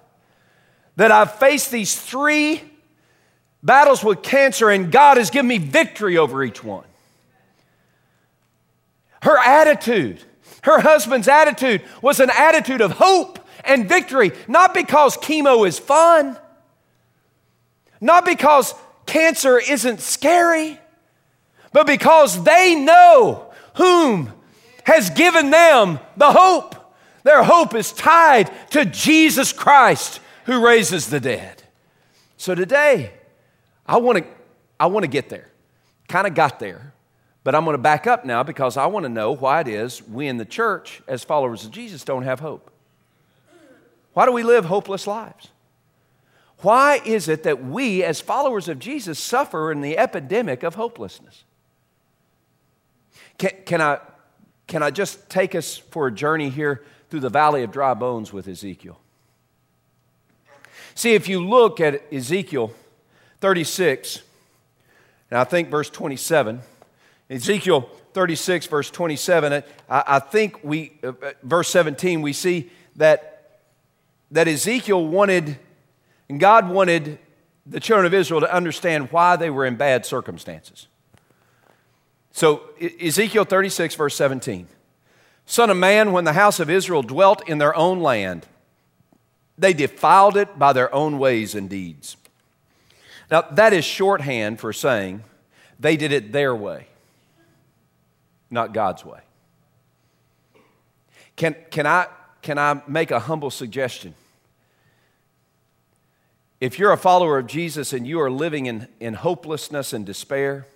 that 0.95 1.11
I've 1.11 1.35
faced 1.35 1.71
these 1.71 1.99
three 1.99 2.61
battles 3.61 4.03
with 4.03 4.21
cancer, 4.21 4.69
and 4.69 4.91
God 4.91 5.17
has 5.17 5.29
given 5.29 5.47
me 5.47 5.57
victory 5.57 6.17
over 6.17 6.43
each 6.43 6.63
one. 6.63 6.85
Her 9.21 9.37
attitude, 9.37 10.21
her 10.63 10.79
husband's 10.79 11.27
attitude, 11.27 11.81
was 12.01 12.19
an 12.19 12.29
attitude 12.29 12.81
of 12.81 12.91
hope 12.91 13.39
and 13.63 13.87
victory, 13.87 14.33
not 14.47 14.73
because 14.73 15.17
chemo 15.17 15.65
is 15.67 15.79
fun, 15.79 16.37
not 18.01 18.25
because 18.25 18.75
cancer 19.05 19.57
isn't 19.57 20.01
scary, 20.01 20.77
but 21.71 21.87
because 21.87 22.43
they 22.43 22.75
know 22.75 23.51
whom 23.75 24.31
has 24.83 25.09
given 25.11 25.49
them 25.49 25.99
the 26.17 26.31
hope. 26.31 26.75
Their 27.23 27.43
hope 27.43 27.73
is 27.73 27.93
tied 27.93 28.51
to 28.71 28.83
Jesus 28.83 29.53
Christ 29.53 30.19
who 30.45 30.65
raises 30.65 31.07
the 31.09 31.19
dead. 31.19 31.63
So 32.37 32.55
today, 32.55 33.13
I 33.85 33.97
want 33.97 34.19
to 34.19 34.25
I 34.79 34.87
want 34.87 35.03
to 35.03 35.07
get 35.09 35.29
there. 35.29 35.49
Kind 36.07 36.27
of 36.27 36.35
got 36.35 36.59
there, 36.59 36.93
but 37.43 37.55
I'm 37.55 37.63
going 37.63 37.75
to 37.75 37.81
back 37.81 38.07
up 38.07 38.25
now 38.25 38.43
because 38.43 38.75
I 38.75 38.85
want 38.87 39.03
to 39.03 39.09
know 39.09 39.31
why 39.31 39.61
it 39.61 39.67
is 39.67 40.05
we 40.07 40.27
in 40.27 40.37
the 40.37 40.45
church, 40.45 41.01
as 41.07 41.23
followers 41.23 41.65
of 41.65 41.71
Jesus, 41.71 42.03
don't 42.03 42.23
have 42.23 42.39
hope. 42.39 42.69
Why 44.13 44.25
do 44.25 44.31
we 44.31 44.43
live 44.43 44.65
hopeless 44.65 45.07
lives? 45.07 45.49
Why 46.59 47.01
is 47.03 47.27
it 47.27 47.43
that 47.43 47.63
we, 47.63 48.03
as 48.03 48.21
followers 48.21 48.69
of 48.69 48.79
Jesus, 48.79 49.19
suffer 49.19 49.71
in 49.71 49.81
the 49.81 49.97
epidemic 49.97 50.63
of 50.63 50.75
hopelessness? 50.75 51.43
Can, 53.37 53.51
can, 53.65 53.81
I, 53.81 53.99
can 54.67 54.83
I 54.83 54.91
just 54.91 55.29
take 55.29 55.55
us 55.55 55.77
for 55.77 56.07
a 56.07 56.11
journey 56.11 56.49
here 56.49 56.83
through 57.09 57.19
the 57.21 57.29
valley 57.29 57.63
of 57.63 57.71
dry 57.71 57.93
bones 57.93 58.31
with 58.31 58.47
Ezekiel? 58.47 58.97
See, 60.95 61.13
if 61.13 61.27
you 61.27 61.45
look 61.45 61.79
at 61.79 62.01
Ezekiel 62.13 62.71
36, 63.41 64.21
and 65.31 65.39
I 65.39 65.43
think 65.43 65.69
verse 65.69 65.89
27, 65.89 66.61
Ezekiel 67.29 67.89
36, 68.13 68.67
verse 68.67 68.91
27, 68.91 69.63
I, 69.89 70.19
think 70.19 70.63
we, 70.63 70.93
uh, 71.03 71.13
uh, 71.21 71.31
verse 71.41 71.69
17, 71.69 72.21
we 72.21 72.33
see 72.33 72.69
that, 72.95 73.59
that 74.31 74.47
Ezekiel 74.47 75.05
wanted, 75.05 75.57
and 76.29 76.39
God 76.39 76.69
wanted 76.69 77.17
the 77.65 77.79
children 77.79 78.05
of 78.05 78.13
Israel 78.13 78.41
to 78.41 78.53
understand 78.53 79.11
why 79.11 79.35
they 79.35 79.49
were 79.49 79.65
in 79.65 79.75
bad 79.75 80.05
circumstances. 80.05 80.87
So, 82.31 82.61
Ezekiel 83.01 83.45
36, 83.45 83.95
verse 83.95 84.15
17. 84.15 84.67
Son 85.45 85.69
of 85.69 85.77
man, 85.77 86.11
when 86.11 86.23
the 86.23 86.33
house 86.33 86.59
of 86.59 86.69
Israel 86.69 87.03
dwelt 87.03 87.47
in 87.47 87.57
their 87.57 87.75
own 87.75 87.99
land, 87.99 88.45
they 89.57 89.73
defiled 89.73 90.37
it 90.37 90.57
by 90.57 90.73
their 90.73 90.93
own 90.93 91.19
ways 91.19 91.55
and 91.55 91.69
deeds. 91.69 92.17
Now, 93.29 93.41
that 93.51 93.73
is 93.73 93.85
shorthand 93.85 94.59
for 94.59 94.73
saying 94.73 95.23
they 95.79 95.97
did 95.97 96.11
it 96.11 96.31
their 96.31 96.55
way, 96.55 96.87
not 98.49 98.73
God's 98.73 99.05
way. 99.05 99.19
Can, 101.35 101.55
can, 101.71 101.87
I, 101.87 102.07
can 102.41 102.57
I 102.57 102.81
make 102.87 103.11
a 103.11 103.19
humble 103.19 103.49
suggestion? 103.49 104.13
If 106.59 106.79
you're 106.79 106.91
a 106.91 106.97
follower 106.97 107.39
of 107.39 107.47
Jesus 107.47 107.91
and 107.91 108.07
you 108.07 108.21
are 108.21 108.31
living 108.31 108.67
in, 108.67 108.87
in 108.99 109.15
hopelessness 109.15 109.93
and 109.93 110.05
despair, 110.05 110.67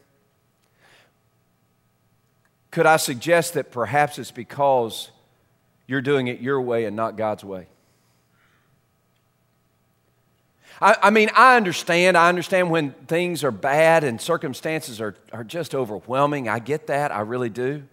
could 2.71 2.85
I 2.85 2.97
suggest 2.97 3.53
that 3.53 3.71
perhaps 3.71 4.19
it's 4.19 4.31
because 4.31 5.11
you're 5.87 6.01
doing 6.01 6.27
it 6.27 6.41
your 6.41 6.59
way 6.59 6.85
and 6.85 6.95
not 6.95 7.15
God's 7.15 7.43
way? 7.43 7.67
I, 10.81 10.95
I, 11.03 11.09
mean, 11.09 11.29
I 11.35 11.57
understand. 11.57 12.17
I 12.17 12.29
understand 12.29 12.69
when 12.69 12.91
things 13.07 13.43
are 13.43 13.51
bad 13.51 14.03
and 14.03 14.21
circumstances 14.21 15.01
are, 15.01 15.15
are 15.31 15.43
just 15.43 15.73
overwhelming. 15.73 16.47
I 16.47 16.59
get 16.59 16.87
that. 16.87 17.11
I 17.11 17.21
really 17.21 17.49
do. 17.49 17.83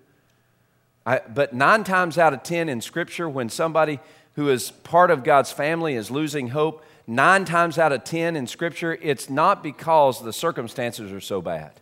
I, 1.06 1.20
but 1.20 1.52
nine 1.52 1.84
times 1.84 2.18
out 2.18 2.32
of 2.32 2.42
ten 2.42 2.68
in 2.68 2.80
Scripture, 2.80 3.28
when 3.28 3.48
somebody 3.48 4.00
who 4.34 4.48
is 4.48 4.70
part 4.70 5.10
of 5.10 5.24
God's 5.24 5.52
family 5.52 5.94
is 5.94 6.10
losing 6.10 6.48
hope, 6.48 6.84
nine 7.06 7.44
times 7.44 7.78
out 7.78 7.92
of 7.92 8.04
ten 8.04 8.36
in 8.36 8.46
Scripture, 8.46 8.98
it's 9.00 9.30
not 9.30 9.62
because 9.62 10.22
the 10.22 10.32
circumstances 10.32 11.12
are 11.12 11.20
so 11.20 11.40
bad. 11.40 11.72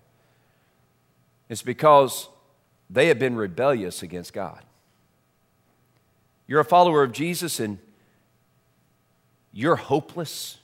It's 1.48 1.62
because 1.62 2.28
they 2.90 3.08
have 3.08 3.18
been 3.18 3.36
rebellious 3.36 4.02
against 4.02 4.32
God. 4.32 4.62
You're 6.46 6.60
a 6.60 6.64
follower 6.64 7.02
of 7.02 7.12
Jesus 7.12 7.60
and 7.60 7.78
you're 9.52 9.76
hopeless. 9.76 10.58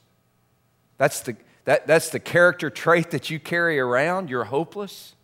That's 0.98 1.20
the, 1.20 1.36
that, 1.64 1.86
that's 1.86 2.10
the 2.10 2.20
character 2.20 2.68
trait 2.70 3.10
that 3.12 3.30
you 3.30 3.40
carry 3.40 3.78
around. 3.78 4.28
You're 4.28 4.44
hopeless. 4.44 5.14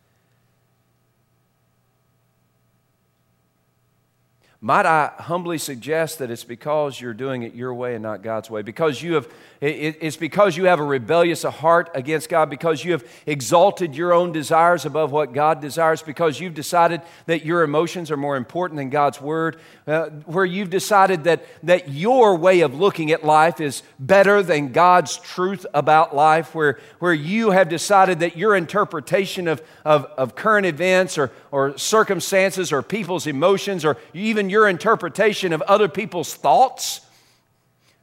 Might 4.64 4.86
I 4.86 5.12
humbly 5.18 5.58
suggest 5.58 6.20
that 6.20 6.30
it's 6.30 6.42
because 6.42 6.98
you're 6.98 7.12
doing 7.12 7.42
it 7.42 7.52
your 7.52 7.74
way 7.74 7.96
and 7.96 8.02
not 8.02 8.22
God's 8.22 8.48
way? 8.48 8.62
Because 8.62 9.02
you 9.02 9.12
have, 9.12 9.28
it's 9.60 10.16
because 10.16 10.56
you 10.56 10.64
have 10.64 10.80
a 10.80 10.84
rebellious 10.84 11.42
heart 11.42 11.90
against 11.94 12.30
God, 12.30 12.48
because 12.48 12.82
you 12.82 12.92
have 12.92 13.06
exalted 13.26 13.94
your 13.94 14.14
own 14.14 14.32
desires 14.32 14.86
above 14.86 15.12
what 15.12 15.34
God 15.34 15.60
desires, 15.60 16.00
because 16.00 16.40
you've 16.40 16.54
decided 16.54 17.02
that 17.26 17.44
your 17.44 17.62
emotions 17.62 18.10
are 18.10 18.16
more 18.16 18.38
important 18.38 18.78
than 18.78 18.88
God's 18.88 19.20
word, 19.20 19.60
uh, 19.86 20.06
where 20.24 20.46
you've 20.46 20.70
decided 20.70 21.24
that, 21.24 21.44
that 21.62 21.90
your 21.90 22.34
way 22.34 22.60
of 22.60 22.74
looking 22.74 23.10
at 23.10 23.22
life 23.22 23.60
is 23.60 23.82
better 23.98 24.42
than 24.42 24.72
God's 24.72 25.18
truth 25.18 25.66
about 25.74 26.16
life, 26.16 26.54
where, 26.54 26.78
where 27.00 27.12
you 27.12 27.50
have 27.50 27.68
decided 27.68 28.20
that 28.20 28.38
your 28.38 28.56
interpretation 28.56 29.46
of, 29.46 29.60
of, 29.84 30.06
of 30.16 30.34
current 30.34 30.64
events 30.64 31.18
or, 31.18 31.30
or 31.50 31.76
circumstances 31.76 32.72
or 32.72 32.80
people's 32.80 33.26
emotions 33.26 33.84
or 33.84 33.98
even 34.14 34.53
your 34.54 34.68
interpretation 34.68 35.52
of 35.52 35.60
other 35.62 35.88
people's 35.88 36.32
thoughts, 36.32 37.00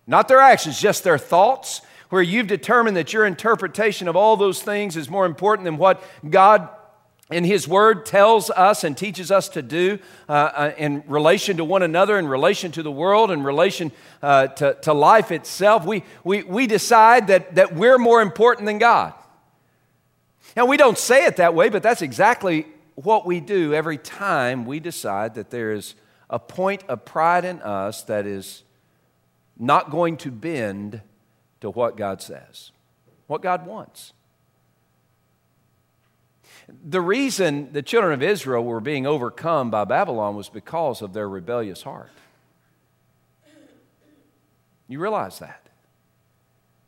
not 0.06 0.28
their 0.28 0.42
actions, 0.42 0.80
just 0.80 1.02
their 1.06 1.18
thoughts, 1.18 1.82
where 2.10 2.22
you've 2.22 2.48
determined 2.48 2.98
that 2.98 3.14
your 3.14 3.26
interpretation 3.26 4.10
of 4.10 4.18
all 4.18 4.36
those 4.36 4.62
things 4.62 4.98
is 4.98 5.10
more 5.10 5.26
important 5.26 5.64
than 5.64 5.78
what 5.78 6.04
God 6.30 6.68
in 7.32 7.46
His 7.46 7.70
Word 7.70 8.06
tells 8.06 8.50
us 8.50 8.84
and 8.84 8.98
teaches 8.98 9.32
us 9.32 9.48
to 9.50 9.62
do 9.62 9.98
uh, 10.28 10.32
uh, 10.34 10.74
in 10.78 11.06
relation 11.08 11.56
to 11.56 11.64
one 11.64 11.84
another, 11.84 12.20
in 12.20 12.28
relation 12.28 12.74
to 12.74 12.84
the 12.84 12.92
world, 12.92 13.32
in 13.32 13.44
relation 13.44 13.94
uh, 14.22 14.48
to, 14.48 14.74
to 14.82 14.92
life 14.92 15.32
itself, 15.32 15.86
we, 15.86 16.04
we, 16.26 16.44
we 16.44 16.68
decide 16.68 17.28
that, 17.28 17.56
that 17.56 17.74
we're 17.74 17.98
more 17.98 18.22
important 18.22 18.66
than 18.66 18.78
God. 18.78 19.14
Now, 20.58 20.66
we 20.66 20.76
don't 20.76 20.98
say 20.98 21.26
it 21.26 21.38
that 21.38 21.56
way, 21.56 21.70
but 21.70 21.82
that's 21.82 22.02
exactly 22.02 22.68
what 22.96 23.26
we 23.26 23.40
do 23.40 23.74
every 23.74 23.98
time 23.98 24.66
we 24.66 24.82
decide 24.82 25.36
that 25.36 25.50
there 25.50 25.72
is 25.72 25.96
a 26.32 26.40
point 26.40 26.84
of 26.88 27.06
pride 27.06 27.46
in 27.46 27.62
us 27.62 28.04
that 28.04 28.26
is 28.26 28.64
not 29.60 29.92
going 29.92 30.18
to 30.18 30.32
bend 30.32 31.02
to 31.60 31.70
what 31.70 31.98
God 31.98 32.22
says, 32.22 32.72
what 33.28 33.42
God 33.44 33.68
wants. 33.68 34.14
The 36.90 37.02
reason 37.02 37.74
the 37.74 37.82
children 37.82 38.14
of 38.14 38.24
Israel 38.24 38.64
were 38.64 38.80
being 38.80 39.06
overcome 39.06 39.70
by 39.70 39.84
Babylon 39.84 40.36
was 40.36 40.48
because 40.48 41.02
of 41.02 41.12
their 41.12 41.28
rebellious 41.28 41.84
heart. 41.84 42.10
You 44.88 45.00
realize 45.00 45.40
that. 45.40 45.68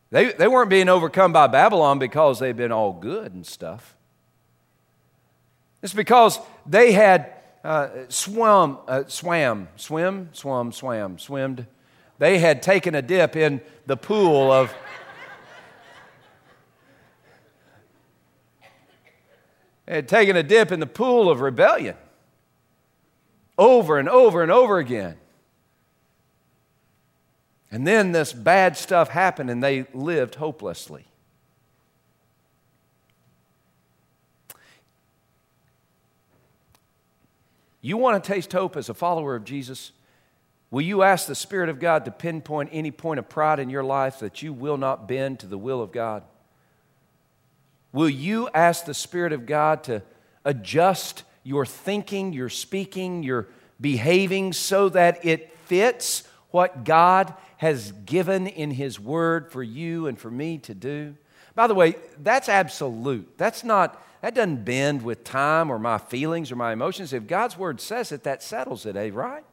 They, 0.09 0.31
they 0.31 0.47
weren't 0.47 0.69
being 0.69 0.89
overcome 0.89 1.33
by 1.33 1.47
Babylon 1.47 1.99
because 1.99 2.39
they'd 2.39 2.55
been 2.55 2.71
all 2.71 2.93
good 2.93 3.33
and 3.33 3.45
stuff. 3.45 3.95
It's 5.81 5.93
because 5.93 6.39
they 6.65 6.93
had 6.93 7.33
uh, 7.63 7.89
swum, 8.09 8.77
uh, 8.87 9.03
swam, 9.07 9.69
swim, 9.75 10.29
swum, 10.33 10.71
swam, 10.71 11.17
swimmed. 11.17 11.65
They 12.19 12.39
had 12.39 12.61
taken 12.61 12.95
a 12.95 13.01
dip 13.01 13.35
in 13.35 13.61
the 13.85 13.97
pool 13.97 14.51
of. 14.51 14.73
had 19.87 20.07
taken 20.07 20.35
a 20.35 20.43
dip 20.43 20.71
in 20.71 20.79
the 20.79 20.87
pool 20.87 21.29
of 21.29 21.41
rebellion 21.41 21.95
over 23.57 23.97
and 23.97 24.09
over 24.09 24.41
and 24.41 24.51
over 24.51 24.77
again. 24.77 25.17
And 27.71 27.87
then 27.87 28.11
this 28.11 28.33
bad 28.33 28.77
stuff 28.77 29.09
happened 29.09 29.49
and 29.49 29.63
they 29.63 29.87
lived 29.93 30.35
hopelessly. 30.35 31.05
You 37.85 37.97
want 37.97 38.23
to 38.23 38.33
taste 38.33 38.53
hope 38.53 38.77
as 38.77 38.87
a 38.87 38.93
follower 38.93 39.35
of 39.35 39.43
Jesus? 39.43 39.91
Will 40.71 40.81
you 40.81 41.03
ask 41.03 41.27
the 41.27 41.35
Spirit 41.35 41.67
of 41.67 41.81
God 41.81 42.05
to 42.05 42.11
pinpoint 42.11 42.69
any 42.71 42.91
point 42.91 43.19
of 43.19 43.27
pride 43.27 43.59
in 43.59 43.69
your 43.69 43.83
life 43.83 44.19
that 44.19 44.41
you 44.41 44.53
will 44.53 44.77
not 44.77 45.05
bend 45.05 45.39
to 45.41 45.47
the 45.47 45.57
will 45.57 45.81
of 45.81 45.91
God? 45.91 46.23
Will 47.91 48.09
you 48.09 48.47
ask 48.53 48.85
the 48.85 48.93
Spirit 48.93 49.33
of 49.33 49.45
God 49.45 49.83
to 49.83 50.01
adjust 50.45 51.23
your 51.43 51.65
thinking, 51.65 52.31
your 52.31 52.47
speaking, 52.47 53.21
your 53.21 53.49
behaving 53.81 54.53
so 54.53 54.87
that 54.87 55.25
it 55.25 55.53
fits 55.65 56.23
what 56.51 56.85
God 56.85 57.33
has 57.57 57.91
given 57.91 58.47
in 58.47 58.71
His 58.71 58.97
Word 58.97 59.51
for 59.51 59.61
you 59.61 60.07
and 60.07 60.17
for 60.17 60.31
me 60.31 60.57
to 60.59 60.73
do? 60.73 61.15
By 61.55 61.67
the 61.67 61.75
way, 61.75 61.95
that's 62.21 62.49
absolute. 62.49 63.37
That's 63.37 63.63
not 63.63 64.01
that 64.23 64.35
doesn't 64.35 64.63
bend 64.63 65.01
with 65.01 65.25
time 65.25 65.69
or 65.69 65.77
my 65.77 65.97
feelings 65.97 66.49
or 66.49 66.55
my 66.55 66.71
emotions. 66.71 67.11
If 67.11 67.27
God's 67.27 67.57
word 67.57 67.81
says 67.81 68.13
it, 68.13 68.23
that 68.23 68.41
settles 68.41 68.85
it, 68.85 68.95
eh, 68.95 69.09
right? 69.11 69.43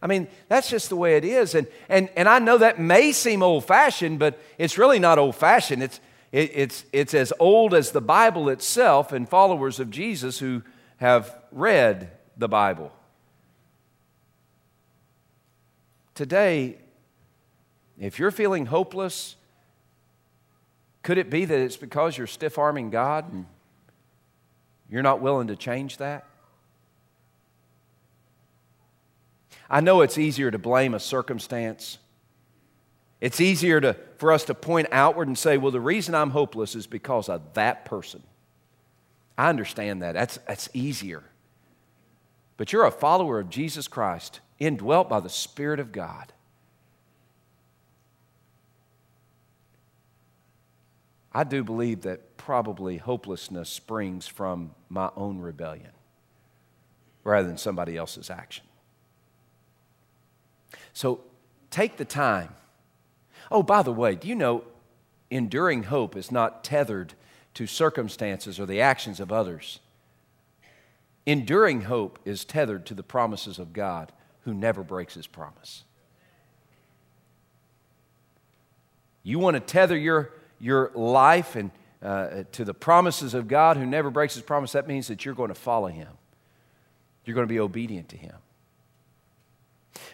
I 0.00 0.06
mean, 0.06 0.28
that's 0.48 0.70
just 0.70 0.88
the 0.88 0.96
way 0.96 1.18
it 1.18 1.26
is. 1.26 1.54
And, 1.54 1.66
and, 1.90 2.08
and 2.16 2.26
I 2.26 2.38
know 2.38 2.56
that 2.56 2.80
may 2.80 3.12
seem 3.12 3.42
old 3.42 3.66
fashioned, 3.66 4.18
but 4.18 4.40
it's 4.56 4.78
really 4.78 4.98
not 4.98 5.18
old 5.18 5.36
fashioned. 5.36 5.82
It's, 5.82 6.00
it, 6.32 6.50
it's, 6.54 6.84
it's 6.90 7.12
as 7.12 7.34
old 7.38 7.74
as 7.74 7.92
the 7.92 8.00
Bible 8.00 8.48
itself 8.48 9.12
and 9.12 9.28
followers 9.28 9.78
of 9.78 9.90
Jesus 9.90 10.38
who 10.38 10.62
have 10.96 11.38
read 11.52 12.10
the 12.38 12.48
Bible. 12.48 12.90
Today, 16.14 16.78
if 18.00 18.18
you're 18.18 18.30
feeling 18.30 18.64
hopeless, 18.64 19.36
could 21.02 21.18
it 21.18 21.30
be 21.30 21.44
that 21.44 21.58
it's 21.58 21.76
because 21.76 22.16
you're 22.16 22.26
stiff 22.26 22.58
arming 22.58 22.90
God 22.90 23.32
and 23.32 23.46
you're 24.88 25.02
not 25.02 25.20
willing 25.20 25.48
to 25.48 25.56
change 25.56 25.96
that? 25.96 26.26
I 29.68 29.80
know 29.80 30.02
it's 30.02 30.18
easier 30.18 30.50
to 30.50 30.58
blame 30.58 30.94
a 30.94 31.00
circumstance. 31.00 31.98
It's 33.20 33.40
easier 33.40 33.80
to, 33.80 33.96
for 34.18 34.32
us 34.32 34.44
to 34.44 34.54
point 34.54 34.88
outward 34.92 35.28
and 35.28 35.38
say, 35.38 35.56
well, 35.56 35.70
the 35.70 35.80
reason 35.80 36.14
I'm 36.14 36.30
hopeless 36.30 36.74
is 36.74 36.86
because 36.86 37.28
of 37.28 37.54
that 37.54 37.84
person. 37.84 38.22
I 39.38 39.48
understand 39.48 40.02
that. 40.02 40.12
That's, 40.12 40.38
that's 40.46 40.68
easier. 40.74 41.22
But 42.56 42.72
you're 42.72 42.84
a 42.84 42.90
follower 42.90 43.40
of 43.40 43.48
Jesus 43.48 43.88
Christ, 43.88 44.40
indwelt 44.58 45.08
by 45.08 45.20
the 45.20 45.30
Spirit 45.30 45.80
of 45.80 45.90
God. 45.90 46.31
I 51.32 51.44
do 51.44 51.64
believe 51.64 52.02
that 52.02 52.36
probably 52.36 52.98
hopelessness 52.98 53.68
springs 53.68 54.26
from 54.26 54.74
my 54.88 55.10
own 55.16 55.38
rebellion 55.38 55.92
rather 57.24 57.46
than 57.46 57.56
somebody 57.56 57.96
else's 57.96 58.30
action. 58.30 58.64
So 60.92 61.20
take 61.70 61.96
the 61.96 62.04
time. 62.04 62.54
Oh, 63.50 63.62
by 63.62 63.82
the 63.82 63.92
way, 63.92 64.14
do 64.14 64.28
you 64.28 64.34
know 64.34 64.64
enduring 65.30 65.84
hope 65.84 66.14
is 66.14 66.30
not 66.30 66.62
tethered 66.62 67.14
to 67.54 67.66
circumstances 67.66 68.60
or 68.60 68.66
the 68.66 68.80
actions 68.80 69.20
of 69.20 69.32
others. 69.32 69.80
Enduring 71.26 71.82
hope 71.82 72.18
is 72.24 72.44
tethered 72.44 72.86
to 72.86 72.94
the 72.94 73.02
promises 73.02 73.58
of 73.58 73.72
God 73.72 74.12
who 74.44 74.54
never 74.54 74.82
breaks 74.82 75.14
his 75.14 75.26
promise. 75.26 75.84
You 79.22 79.38
want 79.38 79.54
to 79.54 79.60
tether 79.60 79.96
your, 79.96 80.32
your 80.62 80.92
life 80.94 81.56
and, 81.56 81.72
uh, 82.00 82.44
to 82.52 82.64
the 82.64 82.72
promises 82.72 83.34
of 83.34 83.48
God 83.48 83.76
who 83.76 83.84
never 83.84 84.10
breaks 84.10 84.34
his 84.34 84.44
promise, 84.44 84.72
that 84.72 84.86
means 84.86 85.08
that 85.08 85.24
you're 85.24 85.34
going 85.34 85.48
to 85.48 85.54
follow 85.54 85.88
him. 85.88 86.08
You're 87.24 87.34
going 87.34 87.46
to 87.46 87.52
be 87.52 87.60
obedient 87.60 88.08
to 88.10 88.16
him. 88.16 88.36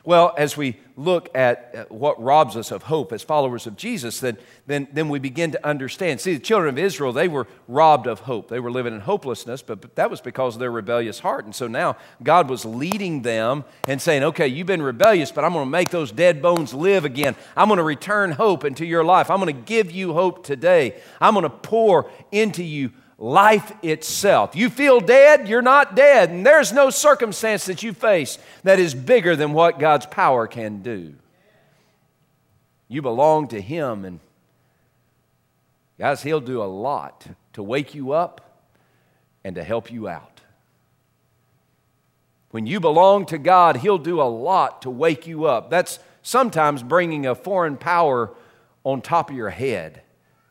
Well, 0.09 0.33
as 0.39 0.57
we 0.57 0.79
look 0.97 1.29
at 1.35 1.75
uh, 1.77 1.85
what 1.95 2.19
robs 2.19 2.57
us 2.57 2.71
of 2.71 2.85
hope 2.85 3.13
as 3.13 3.23
followers 3.23 3.67
of 3.67 3.77
Jesus, 3.77 4.21
then, 4.21 4.39
then, 4.67 4.89
then 4.91 5.11
we 5.11 5.19
begin 5.19 5.51
to 5.51 5.67
understand. 5.67 6.23
See, 6.23 6.33
the 6.33 6.41
children 6.41 6.71
of 6.71 6.79
Israel, 6.79 7.13
they 7.13 7.29
were 7.29 7.47
robbed 7.69 8.07
of 8.07 8.21
hope. 8.21 8.49
They 8.49 8.59
were 8.59 8.71
living 8.71 8.95
in 8.95 9.01
hopelessness, 9.01 9.61
but, 9.61 9.83
but 9.83 9.97
that 9.97 10.11
was 10.11 10.23
because 10.23 10.57
of 10.57 10.61
their 10.61 10.71
rebellious 10.71 11.19
heart. 11.19 11.45
And 11.45 11.55
so 11.55 11.69
now 11.69 11.99
God 12.23 12.49
was 12.49 12.65
leading 12.65 13.21
them 13.21 13.67
and 13.87 14.01
saying, 14.01 14.23
okay, 14.23 14.49
you've 14.49 14.67
been 14.67 14.81
rebellious, 14.81 15.31
but 15.31 15.45
I'm 15.45 15.53
going 15.53 15.67
to 15.67 15.71
make 15.71 15.91
those 15.91 16.11
dead 16.11 16.41
bones 16.41 16.73
live 16.73 17.05
again. 17.05 17.37
I'm 17.55 17.69
going 17.69 17.77
to 17.77 17.83
return 17.83 18.31
hope 18.31 18.65
into 18.65 18.87
your 18.87 19.05
life. 19.05 19.31
I'm 19.31 19.41
going 19.41 19.55
to 19.55 19.63
give 19.63 19.91
you 19.91 20.15
hope 20.15 20.43
today. 20.43 21.03
I'm 21.21 21.35
going 21.35 21.43
to 21.43 21.51
pour 21.51 22.11
into 22.33 22.65
you 22.65 22.93
life 23.19 23.73
itself. 23.83 24.55
You 24.55 24.71
feel 24.71 25.01
dead, 25.01 25.49
you're 25.49 25.61
not 25.61 25.97
dead, 25.97 26.31
and 26.31 26.47
there's 26.47 26.73
no 26.73 26.89
circumstance 26.89 27.67
that 27.67 27.83
you 27.83 27.93
face 27.93 28.39
that 28.63 28.79
is 28.79 28.95
bigger 28.95 29.35
than 29.35 29.53
what 29.53 29.81
God's 29.81 30.07
power 30.07 30.47
can 30.47 30.83
do. 30.83 31.15
You 32.87 33.03
belong 33.03 33.49
to 33.49 33.61
Him, 33.61 34.05
and 34.05 34.21
guys, 35.99 36.23
He'll 36.23 36.41
do 36.41 36.63
a 36.63 36.65
lot 36.65 37.27
to 37.55 37.63
wake 37.63 37.95
you 37.95 38.13
up 38.13 38.63
and 39.45 39.57
to 39.57 39.65
help 39.65 39.93
you 39.93 40.09
out. 40.09 40.41
When 42.51 42.67
you 42.67 42.81
belong 42.81 43.27
to 43.27 43.39
God, 43.39 43.79
He'll 43.79 43.99
do 43.99 44.23
a 44.23 44.25
lot 44.25 44.83
to 44.83 44.91
wake 44.91 45.27
you 45.27 45.47
up. 45.47 45.71
That's 45.71 45.99
sometimes 46.23 46.83
bringing 46.83 47.27
a 47.27 47.35
foreign 47.35 47.77
power 47.77 48.31
on 48.85 49.03
top 49.03 49.29
of 49.29 49.37
your 49.37 49.51
head 49.51 50.03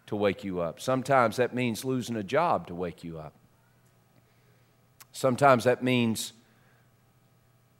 to 0.07 0.15
wake 0.15 0.43
you 0.43 0.59
up. 0.61 0.79
Sometimes 0.79 1.37
that 1.37 1.53
means 1.53 1.85
losing 1.85 2.15
a 2.15 2.23
job 2.23 2.67
to 2.67 2.75
wake 2.75 3.03
you 3.03 3.19
up. 3.19 3.33
Sometimes 5.11 5.65
that 5.65 5.83
means 5.83 6.33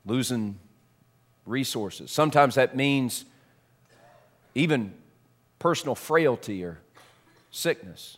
losing 0.05 0.59
resources. 1.45 2.11
Sometimes 2.11 2.55
that 2.55 2.75
means 2.75 3.25
even 4.55 4.93
personal 5.59 5.95
frailty 5.95 6.63
or 6.63 6.79
sickness. 7.51 8.17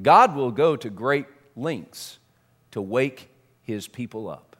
God 0.00 0.34
will 0.34 0.50
go 0.50 0.76
to 0.76 0.90
great 0.90 1.26
lengths 1.56 2.18
to 2.72 2.82
wake 2.82 3.30
his 3.62 3.88
people 3.88 4.28
up. 4.28 4.56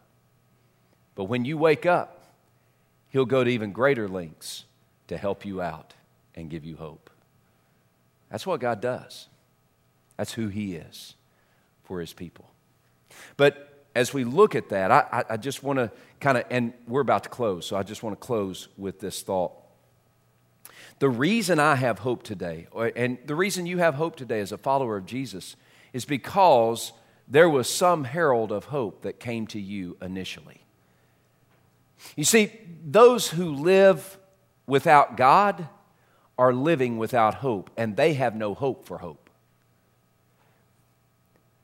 But 1.14 1.24
when 1.24 1.44
you 1.44 1.58
wake 1.58 1.86
up, 1.86 2.32
he'll 3.10 3.26
go 3.26 3.44
to 3.44 3.50
even 3.50 3.72
greater 3.72 4.08
lengths 4.08 4.64
to 5.08 5.16
help 5.16 5.44
you 5.44 5.60
out 5.60 5.94
and 6.34 6.50
give 6.50 6.64
you 6.64 6.76
hope. 6.76 7.03
That's 8.34 8.48
what 8.48 8.58
God 8.58 8.80
does. 8.80 9.28
That's 10.16 10.32
who 10.32 10.48
He 10.48 10.74
is 10.74 11.14
for 11.84 12.00
His 12.00 12.12
people. 12.12 12.50
But 13.36 13.86
as 13.94 14.12
we 14.12 14.24
look 14.24 14.56
at 14.56 14.70
that, 14.70 14.90
I, 14.90 15.22
I 15.30 15.36
just 15.36 15.62
want 15.62 15.78
to 15.78 15.92
kind 16.18 16.38
of, 16.38 16.44
and 16.50 16.72
we're 16.88 17.00
about 17.00 17.22
to 17.22 17.28
close, 17.28 17.64
so 17.64 17.76
I 17.76 17.84
just 17.84 18.02
want 18.02 18.20
to 18.20 18.26
close 18.26 18.66
with 18.76 18.98
this 18.98 19.22
thought. 19.22 19.52
The 20.98 21.08
reason 21.08 21.60
I 21.60 21.76
have 21.76 22.00
hope 22.00 22.24
today, 22.24 22.66
and 22.96 23.18
the 23.24 23.36
reason 23.36 23.66
you 23.66 23.78
have 23.78 23.94
hope 23.94 24.16
today 24.16 24.40
as 24.40 24.50
a 24.50 24.58
follower 24.58 24.96
of 24.96 25.06
Jesus, 25.06 25.54
is 25.92 26.04
because 26.04 26.92
there 27.28 27.48
was 27.48 27.68
some 27.68 28.02
herald 28.02 28.50
of 28.50 28.64
hope 28.64 29.02
that 29.02 29.20
came 29.20 29.46
to 29.46 29.60
you 29.60 29.96
initially. 30.02 30.60
You 32.16 32.24
see, 32.24 32.50
those 32.84 33.28
who 33.28 33.54
live 33.54 34.18
without 34.66 35.16
God, 35.16 35.68
are 36.38 36.52
living 36.52 36.98
without 36.98 37.36
hope, 37.36 37.70
and 37.76 37.96
they 37.96 38.14
have 38.14 38.34
no 38.34 38.54
hope 38.54 38.86
for 38.86 38.98
hope. 38.98 39.30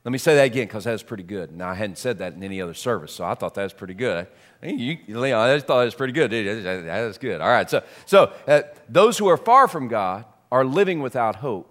Let 0.05 0.13
me 0.13 0.19
say 0.19 0.35
that 0.37 0.45
again 0.45 0.67
because 0.67 0.85
that's 0.85 1.03
pretty 1.03 1.23
good. 1.23 1.53
Now, 1.53 1.69
I 1.69 1.75
hadn't 1.75 1.99
said 1.99 2.19
that 2.19 2.33
in 2.33 2.43
any 2.43 2.63
other 2.63 2.73
service, 2.73 3.13
so 3.13 3.25
I 3.25 3.35
thought 3.35 3.55
that 3.55 3.65
was 3.65 3.75
pretty 3.75 3.95
good. 3.95 4.29
You, 4.63 4.99
Leon, 5.09 5.49
I 5.49 5.59
thought 5.61 5.83
it 5.83 5.87
was 5.87 5.95
pretty 5.95 6.15
good. 6.15 6.31
That 6.31 7.07
was 7.07 7.19
good. 7.19 7.41
All 7.41 7.49
right, 7.49 7.69
so, 7.69 7.83
so 8.07 8.33
uh, 8.47 8.63
those 8.89 9.19
who 9.19 9.27
are 9.29 9.37
far 9.37 9.69
from 9.69 9.89
God 9.89 10.25
are 10.51 10.65
living 10.65 11.01
without 11.01 11.37
hope 11.37 11.69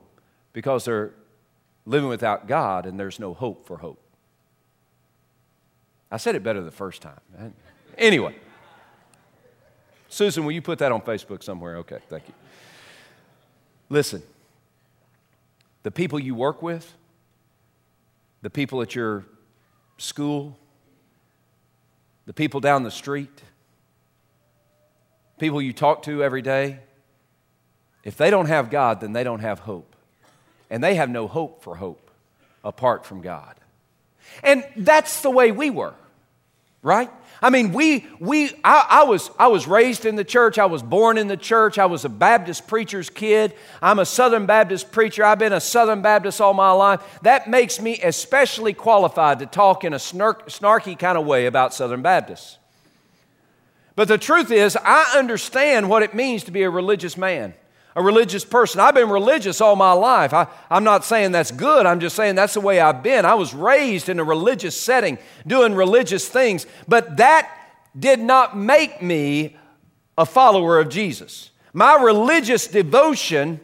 because 0.54 0.86
they're 0.86 1.12
living 1.86 2.10
without 2.10 2.48
God 2.48 2.86
and 2.86 3.00
there's 3.00 3.20
no 3.20 3.34
hope 3.34 3.66
for 3.66 3.78
hope. 3.78 4.00
I 6.12 6.18
said 6.18 6.36
it 6.36 6.44
better 6.44 6.62
the 6.62 6.72
first 6.72 7.02
time. 7.02 7.20
Anyway, 7.98 8.36
Susan, 10.08 10.44
will 10.44 10.52
you 10.52 10.62
put 10.62 10.80
that 10.80 10.92
on 10.92 11.02
Facebook 11.02 11.44
somewhere? 11.44 11.78
Okay, 11.78 12.00
thank 12.10 12.28
you. 12.28 12.34
Listen, 13.90 14.22
the 15.84 15.92
people 15.92 16.20
you 16.20 16.36
work 16.36 16.62
with, 16.62 16.94
the 18.42 18.50
people 18.50 18.82
at 18.82 18.96
your 18.96 19.26
school, 19.98 20.58
the 22.26 22.34
people 22.34 22.60
down 22.60 22.84
the 22.84 22.92
street, 22.92 23.42
people 25.40 25.62
you 25.62 25.74
talk 25.74 26.04
to 26.04 26.24
every 26.24 26.42
day, 26.42 26.80
if 28.04 28.16
they 28.18 28.30
don't 28.30 28.46
have 28.46 28.70
God, 28.70 29.02
then 29.02 29.14
they 29.14 29.24
don't 29.24 29.40
have 29.40 29.60
hope. 29.60 29.96
And 30.70 30.84
they 30.84 30.96
have 30.96 31.10
no 31.10 31.28
hope 31.28 31.64
for 31.64 31.76
hope 31.76 32.12
apart 32.64 33.06
from 33.06 33.22
God. 33.22 33.56
And 34.44 34.64
that's 34.78 35.22
the 35.22 35.32
way 35.32 35.52
we 35.52 35.70
were, 35.70 35.96
right? 36.84 37.10
I 37.42 37.50
mean, 37.50 37.72
we, 37.72 38.06
we, 38.20 38.52
I, 38.64 38.86
I, 38.90 39.04
was, 39.04 39.32
I 39.40 39.48
was 39.48 39.66
raised 39.66 40.06
in 40.06 40.16
the 40.16 40.26
church. 40.26 40.58
I 40.58 40.66
was 40.66 40.84
born 40.84 41.18
in 41.18 41.28
the 41.28 41.38
church. 41.38 41.78
I 41.78 41.86
was 41.86 42.04
a 42.04 42.10
Baptist 42.10 42.68
preacher's 42.68 43.10
kid. 43.10 43.54
I'm 43.82 44.00
a 44.00 44.06
Southern 44.06 44.46
Baptist 44.46 44.92
preacher. 44.92 45.24
I've 45.24 45.40
been 45.40 45.54
a 45.54 45.62
Southern 45.62 46.02
Baptist 46.02 46.42
all 46.42 46.54
my 46.54 46.72
life. 46.72 47.02
That 47.22 47.50
makes 47.50 47.80
me 47.80 48.00
especially 48.02 48.74
qualified 48.74 49.40
to 49.40 49.46
talk 49.46 49.86
in 49.86 49.94
a 49.94 50.00
snark, 50.00 50.50
snarky 50.50 51.00
kind 51.00 51.18
of 51.18 51.26
way 51.26 51.46
about 51.46 51.74
Southern 51.74 52.02
Baptists. 52.02 52.58
But 53.96 54.08
the 54.08 54.18
truth 54.18 54.52
is, 54.52 54.78
I 54.78 55.14
understand 55.18 55.90
what 55.90 56.04
it 56.04 56.14
means 56.14 56.44
to 56.46 56.52
be 56.52 56.64
a 56.64 56.70
religious 56.70 57.18
man 57.18 57.54
a 57.96 58.04
religious 58.04 58.46
person. 58.46 58.80
I've 58.80 58.96
been 58.96 59.10
religious 59.10 59.62
all 59.62 59.76
my 59.76 59.92
life. 59.92 60.34
I, 60.34 60.48
am 60.70 60.84
not 60.84 61.04
saying 61.04 61.32
that's 61.32 61.52
good. 61.52 61.86
I'm 61.86 62.00
just 62.00 62.16
saying 62.16 62.36
that's 62.36 62.54
the 62.54 62.62
way 62.62 62.80
I've 62.80 63.04
been. 63.04 63.26
I 63.26 63.34
was 63.34 63.54
raised 63.54 64.10
in 64.10 64.20
a 64.20 64.24
religious 64.24 64.80
setting, 64.80 65.18
doing 65.46 65.74
religious 65.74 66.28
things, 66.28 66.66
but 66.88 67.18
that 67.18 67.52
did 67.98 68.20
not 68.20 68.58
make 68.58 69.02
me 69.02 69.58
a 70.18 70.26
follower 70.26 70.80
of 70.80 70.90
Jesus. 70.90 71.52
My 71.74 71.96
religious 71.96 72.68
devotion 72.68 73.60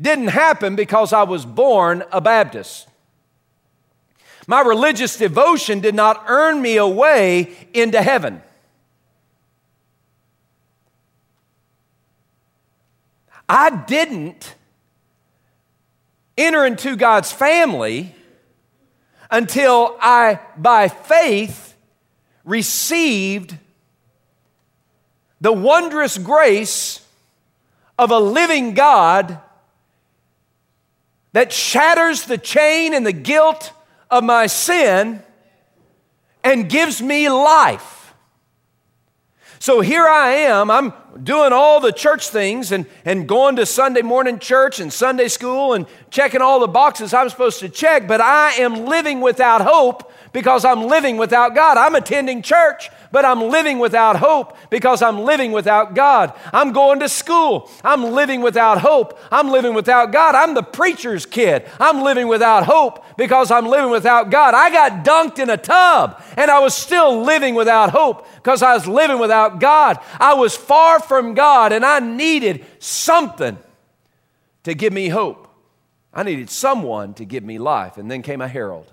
didn't 0.00 0.28
happen 0.28 0.76
because 0.76 1.12
I 1.12 1.22
was 1.22 1.46
born 1.46 2.04
a 2.12 2.20
Baptist. 2.20 2.88
My 4.46 4.60
religious 4.60 5.16
devotion 5.16 5.80
did 5.80 5.94
not 5.94 6.24
earn 6.26 6.60
me 6.60 6.76
a 6.76 6.86
way 6.86 7.54
into 7.72 8.02
heaven. 8.02 8.42
I 13.54 13.68
didn't 13.68 14.54
enter 16.38 16.64
into 16.64 16.96
God's 16.96 17.30
family 17.30 18.14
until 19.30 19.94
I, 20.00 20.40
by 20.56 20.88
faith, 20.88 21.74
received 22.46 23.54
the 25.42 25.52
wondrous 25.52 26.16
grace 26.16 27.06
of 27.98 28.10
a 28.10 28.18
living 28.18 28.72
God 28.72 29.38
that 31.34 31.52
shatters 31.52 32.24
the 32.24 32.38
chain 32.38 32.94
and 32.94 33.04
the 33.04 33.12
guilt 33.12 33.70
of 34.10 34.24
my 34.24 34.46
sin 34.46 35.22
and 36.42 36.70
gives 36.70 37.02
me 37.02 37.28
life. 37.28 38.01
So 39.62 39.80
here 39.80 40.08
I 40.08 40.32
am, 40.32 40.72
I'm 40.72 40.92
doing 41.22 41.52
all 41.52 41.78
the 41.78 41.92
church 41.92 42.30
things 42.30 42.72
and, 42.72 42.84
and 43.04 43.28
going 43.28 43.54
to 43.54 43.64
Sunday 43.64 44.02
morning 44.02 44.40
church 44.40 44.80
and 44.80 44.92
Sunday 44.92 45.28
school 45.28 45.74
and 45.74 45.86
checking 46.10 46.40
all 46.40 46.58
the 46.58 46.66
boxes 46.66 47.14
I'm 47.14 47.28
supposed 47.28 47.60
to 47.60 47.68
check, 47.68 48.08
but 48.08 48.20
I 48.20 48.54
am 48.54 48.86
living 48.86 49.20
without 49.20 49.60
hope 49.60 50.12
because 50.32 50.64
I'm 50.64 50.88
living 50.88 51.16
without 51.16 51.54
God. 51.54 51.76
I'm 51.76 51.94
attending 51.94 52.42
church, 52.42 52.90
but 53.12 53.24
I'm 53.24 53.50
living 53.50 53.78
without 53.78 54.16
hope 54.16 54.56
because 54.70 55.02
I'm 55.02 55.20
living 55.20 55.52
without 55.52 55.94
God. 55.94 56.32
I'm 56.52 56.72
going 56.72 57.00
to 57.00 57.08
school. 57.08 57.70
I'm 57.84 58.02
living 58.04 58.40
without 58.40 58.80
hope. 58.80 59.18
I'm 59.30 59.50
living 59.50 59.74
without 59.74 60.10
God. 60.10 60.34
I'm 60.34 60.54
the 60.54 60.62
preacher's 60.62 61.26
kid. 61.26 61.68
I'm 61.78 62.02
living 62.02 62.26
without 62.26 62.64
hope 62.64 63.04
because 63.16 63.50
I'm 63.50 63.66
living 63.66 63.90
without 63.90 64.30
God. 64.30 64.54
I 64.54 64.70
got 64.70 65.04
dunked 65.04 65.38
in 65.38 65.50
a 65.50 65.56
tub 65.58 66.22
and 66.36 66.50
I 66.50 66.58
was 66.60 66.74
still 66.74 67.22
living 67.22 67.54
without 67.54 67.90
hope 67.90 68.26
because 68.36 68.62
I 68.62 68.74
was 68.74 68.86
living 68.86 69.18
without 69.18 69.60
God. 69.60 69.98
I 70.18 70.34
was 70.34 70.56
far 70.56 70.98
from 70.98 71.34
God 71.34 71.72
and 71.72 71.84
I 71.84 72.00
needed 72.00 72.64
something 72.78 73.58
to 74.64 74.74
give 74.74 74.92
me 74.92 75.08
hope. 75.08 75.48
I 76.14 76.22
needed 76.22 76.50
someone 76.50 77.14
to 77.14 77.24
give 77.24 77.44
me 77.44 77.58
life. 77.58 77.96
And 77.96 78.10
then 78.10 78.22
came 78.22 78.40
a 78.40 78.48
herald. 78.48 78.92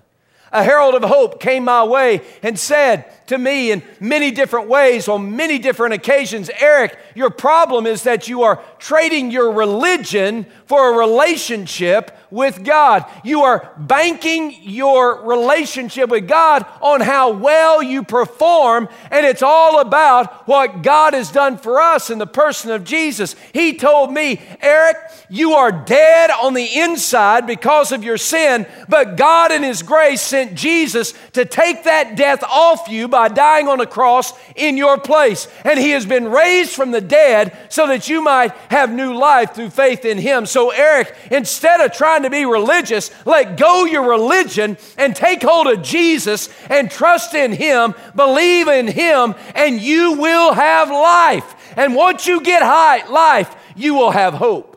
A 0.52 0.64
herald 0.64 0.94
of 0.94 1.04
hope 1.04 1.40
came 1.40 1.64
my 1.64 1.84
way 1.84 2.22
and 2.42 2.58
said 2.58 3.04
to 3.28 3.38
me 3.38 3.70
in 3.70 3.82
many 4.00 4.32
different 4.32 4.68
ways 4.68 5.06
on 5.06 5.36
many 5.36 5.58
different 5.58 5.94
occasions 5.94 6.50
Eric, 6.58 6.98
your 7.14 7.30
problem 7.30 7.86
is 7.86 8.02
that 8.02 8.26
you 8.28 8.42
are 8.42 8.60
trading 8.78 9.30
your 9.30 9.52
religion 9.52 10.46
for 10.66 10.92
a 10.92 10.98
relationship 10.98 12.16
with 12.30 12.64
God. 12.64 13.04
You 13.24 13.42
are 13.42 13.72
banking 13.76 14.54
your 14.62 15.22
relationship 15.22 16.10
with 16.10 16.28
God 16.28 16.64
on 16.80 17.00
how 17.00 17.30
well 17.32 17.82
you 17.82 18.02
perform, 18.02 18.88
and 19.10 19.26
it's 19.26 19.42
all 19.42 19.80
about 19.80 20.46
what 20.46 20.82
God 20.82 21.14
has 21.14 21.30
done 21.30 21.58
for 21.58 21.80
us 21.80 22.10
in 22.10 22.18
the 22.18 22.26
person 22.26 22.70
of 22.70 22.84
Jesus. 22.84 23.34
He 23.52 23.76
told 23.76 24.12
me, 24.12 24.40
Eric, 24.60 24.96
you 25.28 25.52
are 25.52 25.72
dead 25.72 26.30
on 26.30 26.54
the 26.54 26.80
inside 26.80 27.46
because 27.46 27.92
of 27.92 28.04
your 28.04 28.18
sin, 28.18 28.66
but 28.88 29.16
God 29.16 29.52
in 29.52 29.62
His 29.62 29.82
grace 29.82 30.22
sent 30.22 30.54
Jesus 30.54 31.14
to 31.32 31.44
take 31.44 31.84
that 31.84 32.16
death 32.16 32.42
off 32.44 32.88
you 32.88 33.08
by 33.08 33.28
dying 33.28 33.68
on 33.68 33.80
a 33.80 33.86
cross 33.86 34.32
in 34.56 34.76
your 34.76 34.98
place. 34.98 35.48
And 35.64 35.78
He 35.78 35.90
has 35.90 36.06
been 36.06 36.30
raised 36.30 36.72
from 36.72 36.90
the 36.90 37.00
dead 37.00 37.56
so 37.68 37.86
that 37.86 38.08
you 38.08 38.22
might 38.22 38.52
have 38.70 38.92
new 38.92 39.14
life 39.14 39.54
through 39.54 39.70
faith 39.70 40.04
in 40.04 40.18
Him. 40.18 40.46
So, 40.46 40.70
Eric, 40.70 41.14
instead 41.30 41.80
of 41.80 41.92
trying 41.92 42.19
to 42.22 42.30
be 42.30 42.44
religious, 42.44 43.10
let 43.26 43.56
go 43.56 43.84
your 43.84 44.08
religion 44.08 44.76
and 44.96 45.14
take 45.14 45.42
hold 45.42 45.66
of 45.66 45.82
Jesus 45.82 46.48
and 46.68 46.90
trust 46.90 47.34
in 47.34 47.52
Him, 47.52 47.94
believe 48.14 48.68
in 48.68 48.86
Him, 48.86 49.34
and 49.54 49.80
you 49.80 50.12
will 50.14 50.52
have 50.52 50.90
life. 50.90 51.74
And 51.76 51.94
once 51.94 52.26
you 52.26 52.40
get 52.42 52.62
high, 52.62 53.06
life, 53.08 53.54
you 53.76 53.94
will 53.94 54.10
have 54.10 54.34
hope. 54.34 54.76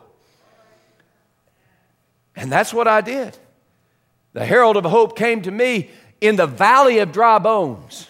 And 2.36 2.50
that's 2.50 2.74
what 2.74 2.88
I 2.88 3.00
did. 3.00 3.36
The 4.32 4.44
herald 4.44 4.76
of 4.76 4.84
hope 4.84 5.16
came 5.16 5.42
to 5.42 5.50
me 5.50 5.90
in 6.20 6.36
the 6.36 6.46
valley 6.46 6.98
of 6.98 7.12
dry 7.12 7.38
bones. 7.38 8.08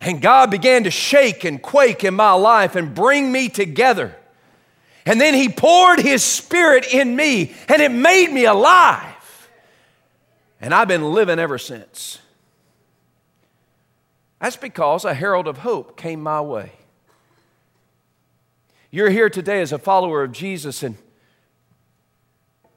And 0.00 0.20
God 0.20 0.50
began 0.50 0.84
to 0.84 0.90
shake 0.90 1.44
and 1.44 1.62
quake 1.62 2.02
in 2.02 2.14
my 2.14 2.32
life 2.32 2.74
and 2.74 2.94
bring 2.94 3.30
me 3.30 3.48
together. 3.48 4.16
And 5.04 5.20
then 5.20 5.34
He 5.34 5.48
poured 5.48 6.00
His 6.00 6.22
Spirit 6.22 6.92
in 6.92 7.14
me, 7.16 7.54
and 7.68 7.82
it 7.82 7.90
made 7.90 8.32
me 8.32 8.44
alive. 8.44 9.50
And 10.60 10.72
I've 10.72 10.88
been 10.88 11.12
living 11.12 11.38
ever 11.38 11.58
since. 11.58 12.18
That's 14.40 14.56
because 14.56 15.04
a 15.04 15.14
herald 15.14 15.48
of 15.48 15.58
hope 15.58 15.96
came 15.96 16.22
my 16.22 16.40
way. 16.40 16.72
You're 18.90 19.10
here 19.10 19.30
today 19.30 19.60
as 19.60 19.72
a 19.72 19.78
follower 19.78 20.22
of 20.22 20.32
Jesus, 20.32 20.82
and 20.82 20.96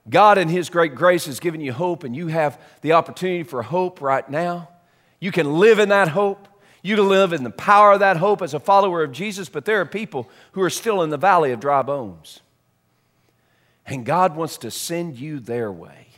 God, 0.10 0.38
in 0.38 0.50
His 0.50 0.70
great 0.70 0.96
grace, 0.96 1.26
has 1.26 1.40
given 1.40 1.62
you 1.62 1.74
hope, 1.74 2.04
and 2.04 2.16
you 2.16 2.28
have 2.28 2.62
the 2.82 2.94
opportunity 2.94 3.44
for 3.44 3.64
hope 3.64 4.02
right 4.02 4.28
now. 4.30 4.70
You 5.20 5.32
can 5.32 5.60
live 5.60 5.80
in 5.80 5.90
that 5.90 6.08
hope. 6.08 6.48
You 6.86 6.98
to 6.98 7.02
live 7.02 7.34
in 7.34 7.44
the 7.44 7.50
power 7.50 7.94
of 7.94 8.02
that 8.02 8.18
hope 8.18 8.44
as 8.44 8.54
a 8.54 8.60
follower 8.60 9.02
of 9.02 9.12
Jesus, 9.12 9.50
but 9.50 9.66
there 9.66 9.82
are 9.82 9.88
people 9.88 10.30
who 10.52 10.62
are 10.62 10.70
still 10.70 11.02
in 11.02 11.10
the 11.10 11.18
valley 11.18 11.52
of 11.52 11.60
dry 11.60 11.82
bones. 11.82 12.42
And 13.88 14.06
God 14.06 14.36
wants 14.36 14.60
to 14.60 14.70
send 14.70 15.20
you 15.20 15.40
their 15.40 15.72
way. 15.72 16.10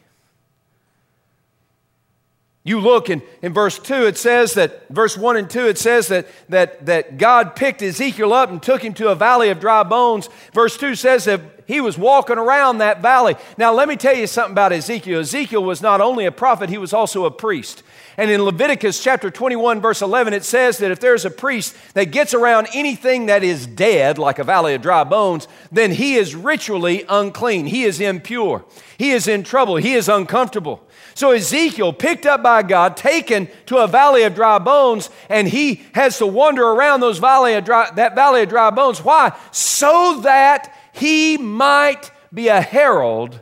You 2.66 2.82
look 2.82 3.10
in, 3.10 3.22
in 3.42 3.54
verse 3.54 3.80
2, 3.80 4.08
it 4.08 4.18
says 4.18 4.56
that, 4.56 4.90
verse 4.90 5.18
1 5.18 5.38
and 5.38 5.50
2, 5.50 5.68
it 5.68 5.78
says 5.78 6.10
that, 6.10 6.28
that, 6.50 6.86
that 6.88 7.18
God 7.18 7.56
picked 7.56 7.82
Ezekiel 7.82 8.34
up 8.34 8.50
and 8.50 8.62
took 8.62 8.82
him 8.82 8.94
to 8.96 9.08
a 9.08 9.16
valley 9.16 9.48
of 9.48 9.62
dry 9.62 9.84
bones. 9.84 10.28
Verse 10.52 10.76
2 10.76 10.96
says 10.96 11.24
that 11.24 11.40
he 11.66 11.80
was 11.80 11.98
walking 11.98 12.38
around 12.38 12.80
that 12.80 13.02
valley. 13.02 13.38
Now, 13.58 13.74
let 13.74 13.88
me 13.88 13.96
tell 13.96 14.18
you 14.18 14.28
something 14.28 14.52
about 14.52 14.74
Ezekiel. 14.74 15.22
Ezekiel 15.22 15.64
was 15.64 15.82
not 15.82 16.02
only 16.02 16.26
a 16.26 16.32
prophet, 16.34 16.70
he 16.70 16.78
was 16.78 16.92
also 16.92 17.24
a 17.24 17.32
priest. 17.32 17.84
And 18.20 18.32
in 18.32 18.42
Leviticus 18.42 19.04
chapter 19.04 19.30
21, 19.30 19.80
verse 19.80 20.02
11, 20.02 20.34
it 20.34 20.44
says 20.44 20.80
that 20.80 20.90
if 20.90 21.00
there's 21.00 21.24
a 21.24 21.30
priest 21.30 21.76
that 21.94 22.06
gets 22.06 22.34
around 22.34 22.68
anything 22.74 23.28
that 23.28 23.44
is 23.44 23.68
dead, 23.68 24.18
like 24.18 24.40
a 24.40 24.44
valley 24.44 24.74
of 24.74 24.82
dry 24.82 25.04
bones, 25.04 25.48
then 25.72 25.92
he 25.92 26.16
is 26.16 26.34
ritually 26.34 27.06
unclean. 27.08 27.68
He 27.68 27.84
is 27.84 28.02
impure. 28.02 28.66
He 28.98 29.12
is 29.12 29.28
in 29.28 29.44
trouble. 29.44 29.76
He 29.76 29.94
is 29.94 30.10
uncomfortable. 30.10 30.82
So 31.14 31.30
Ezekiel, 31.30 31.94
picked 31.94 32.26
up 32.26 32.42
by 32.42 32.64
God, 32.64 32.98
taken 32.98 33.50
to 33.68 33.78
a 33.78 33.88
valley 33.88 34.24
of 34.24 34.34
dry 34.34 34.58
bones, 34.58 35.12
and 35.30 35.48
he 35.48 35.84
has 35.94 36.18
to 36.18 36.26
wander 36.26 36.64
around 36.64 37.02
those 37.02 37.20
valley 37.20 37.54
of 37.54 37.66
dry, 37.66 37.92
that 37.92 38.16
valley 38.16 38.42
of 38.42 38.50
dry 38.50 38.72
bones. 38.72 39.04
Why? 39.04 39.38
So 39.52 40.22
that 40.22 40.76
he 40.92 41.38
might 41.38 42.10
be 42.34 42.48
a 42.48 42.62
herald 42.62 43.42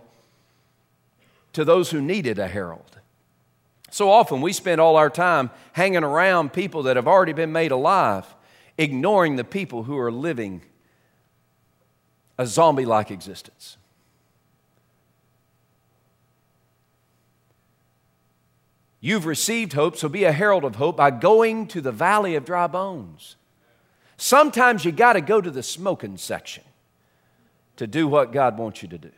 to 1.54 1.64
those 1.64 1.92
who 1.92 2.02
needed 2.02 2.40
a 2.40 2.48
herald. 2.50 2.95
So 3.96 4.12
often 4.12 4.42
we 4.42 4.52
spend 4.52 4.82
all 4.82 4.98
our 4.98 5.10
time 5.10 5.50
hanging 5.72 6.04
around 6.04 6.52
people 6.52 6.84
that 6.84 6.98
have 6.98 7.08
already 7.08 7.32
been 7.32 7.54
made 7.54 7.72
alive, 7.72 8.26
ignoring 8.78 9.38
the 9.38 9.46
people 9.46 9.84
who 9.84 9.98
are 9.98 10.12
living 10.12 10.64
a 12.38 12.46
zombie 12.46 12.84
like 12.84 13.10
existence. 13.10 13.78
You've 19.00 19.26
received 19.26 19.72
hope, 19.72 19.96
so 19.96 20.10
be 20.10 20.26
a 20.26 20.34
herald 20.34 20.66
of 20.66 20.76
hope 20.76 20.98
by 20.98 21.10
going 21.10 21.66
to 21.68 21.80
the 21.80 21.94
valley 21.94 22.36
of 22.36 22.44
dry 22.44 22.68
bones. 22.68 23.38
Sometimes 24.18 24.84
you 24.84 24.92
got 24.92 25.14
to 25.14 25.22
go 25.22 25.40
to 25.40 25.50
the 25.50 25.64
smoking 25.64 26.18
section 26.18 26.66
to 27.78 27.88
do 27.88 28.10
what 28.10 28.34
God 28.34 28.58
wants 28.58 28.82
you 28.82 28.90
to 28.90 28.98
do. 28.98 29.12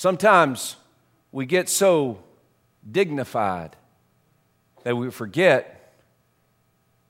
Sometimes 0.00 0.76
we 1.30 1.44
get 1.44 1.68
so 1.68 2.22
dignified 2.90 3.76
that 4.82 4.96
we 4.96 5.10
forget 5.10 5.92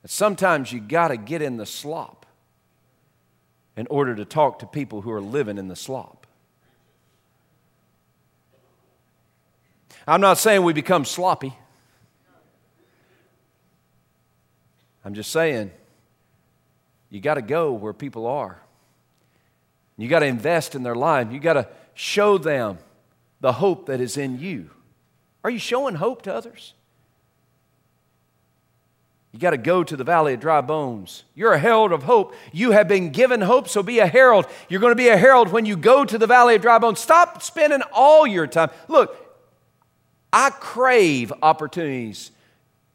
that 0.01 0.11
sometimes 0.11 0.73
you 0.73 0.81
got 0.81 1.07
to 1.07 1.15
get 1.15 1.41
in 1.41 1.55
the 1.55 1.65
slop 1.65 2.25
in 3.77 3.87
order 3.87 4.13
to 4.13 4.25
talk 4.25 4.59
to 4.59 4.65
people 4.65 4.99
who 4.99 5.11
are 5.11 5.21
living 5.21 5.57
in 5.57 5.69
the 5.69 5.75
slop. 5.77 6.27
I'm 10.05 10.19
not 10.19 10.37
saying 10.37 10.61
we 10.63 10.73
become 10.73 11.05
sloppy. 11.05 11.57
I'm 15.05 15.13
just 15.13 15.31
saying 15.31 15.71
you 17.09 17.21
got 17.21 17.35
to 17.35 17.41
go 17.41 17.71
where 17.71 17.93
people 17.93 18.27
are. 18.27 18.61
You 19.95 20.09
got 20.09 20.19
to 20.19 20.25
invest 20.25 20.75
in 20.75 20.83
their 20.83 20.95
life. 20.95 21.31
You 21.31 21.39
got 21.39 21.53
to 21.53 21.69
show 22.01 22.39
them 22.39 22.79
the 23.41 23.53
hope 23.53 23.85
that 23.85 24.01
is 24.01 24.17
in 24.17 24.39
you. 24.39 24.71
Are 25.43 25.51
you 25.51 25.59
showing 25.59 25.93
hope 25.93 26.23
to 26.23 26.33
others? 26.33 26.73
You 29.31 29.39
got 29.39 29.51
to 29.51 29.57
go 29.57 29.83
to 29.83 29.95
the 29.95 30.03
valley 30.03 30.33
of 30.33 30.39
dry 30.39 30.61
bones. 30.61 31.23
You're 31.35 31.53
a 31.53 31.59
herald 31.59 31.91
of 31.91 32.03
hope. 32.03 32.33
You 32.51 32.71
have 32.71 32.87
been 32.87 33.11
given 33.11 33.39
hope, 33.39 33.69
so 33.69 33.83
be 33.83 33.99
a 33.99 34.07
herald. 34.07 34.47
You're 34.67 34.81
going 34.81 34.91
to 34.91 34.95
be 34.95 35.09
a 35.09 35.15
herald 35.15 35.49
when 35.51 35.67
you 35.67 35.77
go 35.77 36.03
to 36.03 36.17
the 36.17 36.25
valley 36.25 36.55
of 36.55 36.63
dry 36.63 36.79
bones. 36.79 36.99
Stop 36.99 37.43
spending 37.43 37.83
all 37.93 38.25
your 38.25 38.47
time. 38.47 38.71
Look, 38.87 39.15
I 40.33 40.49
crave 40.49 41.31
opportunities 41.43 42.31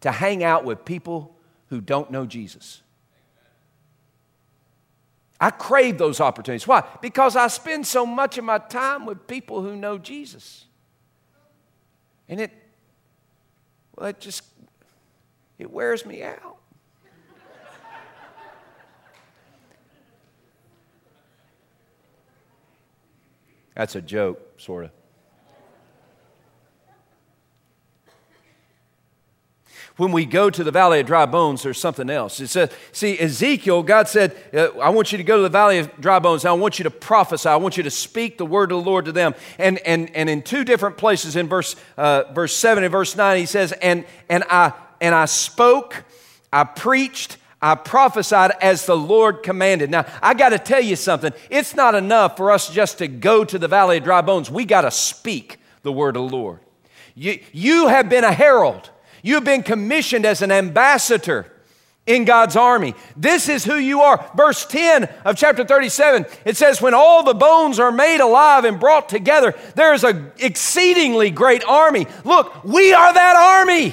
to 0.00 0.10
hang 0.10 0.42
out 0.42 0.64
with 0.64 0.84
people 0.84 1.36
who 1.68 1.80
don't 1.80 2.10
know 2.10 2.26
Jesus. 2.26 2.82
I 5.40 5.50
crave 5.50 5.98
those 5.98 6.20
opportunities. 6.20 6.66
Why? 6.66 6.82
Because 7.02 7.36
I 7.36 7.48
spend 7.48 7.86
so 7.86 8.06
much 8.06 8.38
of 8.38 8.44
my 8.44 8.58
time 8.58 9.04
with 9.04 9.26
people 9.26 9.60
who 9.62 9.76
know 9.76 9.98
Jesus. 9.98 10.64
And 12.28 12.40
it, 12.40 12.52
well, 13.94 14.08
it 14.08 14.20
just, 14.20 14.42
it 15.58 15.70
wears 15.70 16.06
me 16.06 16.22
out. 16.22 16.56
That's 23.74 23.94
a 23.94 24.00
joke, 24.00 24.40
sort 24.58 24.86
of. 24.86 24.90
When 29.96 30.12
we 30.12 30.26
go 30.26 30.50
to 30.50 30.62
the 30.62 30.70
valley 30.70 31.00
of 31.00 31.06
dry 31.06 31.24
bones, 31.24 31.62
there's 31.62 31.80
something 31.80 32.10
else. 32.10 32.38
It 32.38 32.48
says, 32.48 32.70
see, 32.92 33.18
Ezekiel, 33.18 33.82
God 33.82 34.08
said, 34.08 34.36
uh, 34.52 34.68
I 34.78 34.90
want 34.90 35.10
you 35.10 35.18
to 35.18 35.24
go 35.24 35.36
to 35.36 35.42
the 35.42 35.48
valley 35.48 35.78
of 35.78 35.90
dry 36.00 36.18
bones. 36.18 36.44
I 36.44 36.52
want 36.52 36.78
you 36.78 36.82
to 36.84 36.90
prophesy. 36.90 37.48
I 37.48 37.56
want 37.56 37.78
you 37.78 37.82
to 37.82 37.90
speak 37.90 38.36
the 38.36 38.44
word 38.44 38.72
of 38.72 38.84
the 38.84 38.90
Lord 38.90 39.06
to 39.06 39.12
them. 39.12 39.34
And, 39.58 39.78
and, 39.78 40.14
and 40.14 40.28
in 40.28 40.42
two 40.42 40.64
different 40.64 40.98
places 40.98 41.34
in 41.34 41.48
verse, 41.48 41.76
uh, 41.96 42.24
verse 42.34 42.54
7 42.54 42.84
and 42.84 42.92
verse 42.92 43.16
9, 43.16 43.38
he 43.38 43.46
says, 43.46 43.72
and, 43.72 44.04
and, 44.28 44.44
I, 44.50 44.74
and 45.00 45.14
I 45.14 45.24
spoke, 45.24 46.04
I 46.52 46.64
preached, 46.64 47.38
I 47.62 47.74
prophesied 47.74 48.52
as 48.60 48.84
the 48.84 48.96
Lord 48.96 49.42
commanded. 49.42 49.90
Now, 49.90 50.04
I 50.20 50.34
got 50.34 50.50
to 50.50 50.58
tell 50.58 50.82
you 50.82 50.96
something. 50.96 51.32
It's 51.48 51.74
not 51.74 51.94
enough 51.94 52.36
for 52.36 52.50
us 52.50 52.68
just 52.68 52.98
to 52.98 53.08
go 53.08 53.46
to 53.46 53.58
the 53.58 53.68
valley 53.68 53.96
of 53.96 54.04
dry 54.04 54.20
bones. 54.20 54.50
We 54.50 54.66
got 54.66 54.82
to 54.82 54.90
speak 54.90 55.58
the 55.82 55.92
word 55.92 56.16
of 56.18 56.30
the 56.30 56.36
Lord. 56.36 56.60
You, 57.14 57.40
you 57.52 57.88
have 57.88 58.10
been 58.10 58.24
a 58.24 58.32
herald. 58.32 58.90
You've 59.26 59.42
been 59.42 59.64
commissioned 59.64 60.24
as 60.24 60.40
an 60.40 60.52
ambassador 60.52 61.50
in 62.06 62.24
God's 62.24 62.54
army. 62.54 62.94
This 63.16 63.48
is 63.48 63.64
who 63.64 63.74
you 63.74 64.02
are. 64.02 64.30
Verse 64.36 64.64
10 64.64 65.12
of 65.24 65.36
chapter 65.36 65.64
37, 65.64 66.26
it 66.44 66.56
says, 66.56 66.80
When 66.80 66.94
all 66.94 67.24
the 67.24 67.34
bones 67.34 67.80
are 67.80 67.90
made 67.90 68.20
alive 68.20 68.64
and 68.64 68.78
brought 68.78 69.08
together, 69.08 69.56
there 69.74 69.92
is 69.94 70.04
an 70.04 70.30
exceedingly 70.38 71.30
great 71.30 71.64
army. 71.64 72.06
Look, 72.24 72.62
we 72.62 72.92
are 72.92 73.12
that 73.12 73.34
army. 73.34 73.92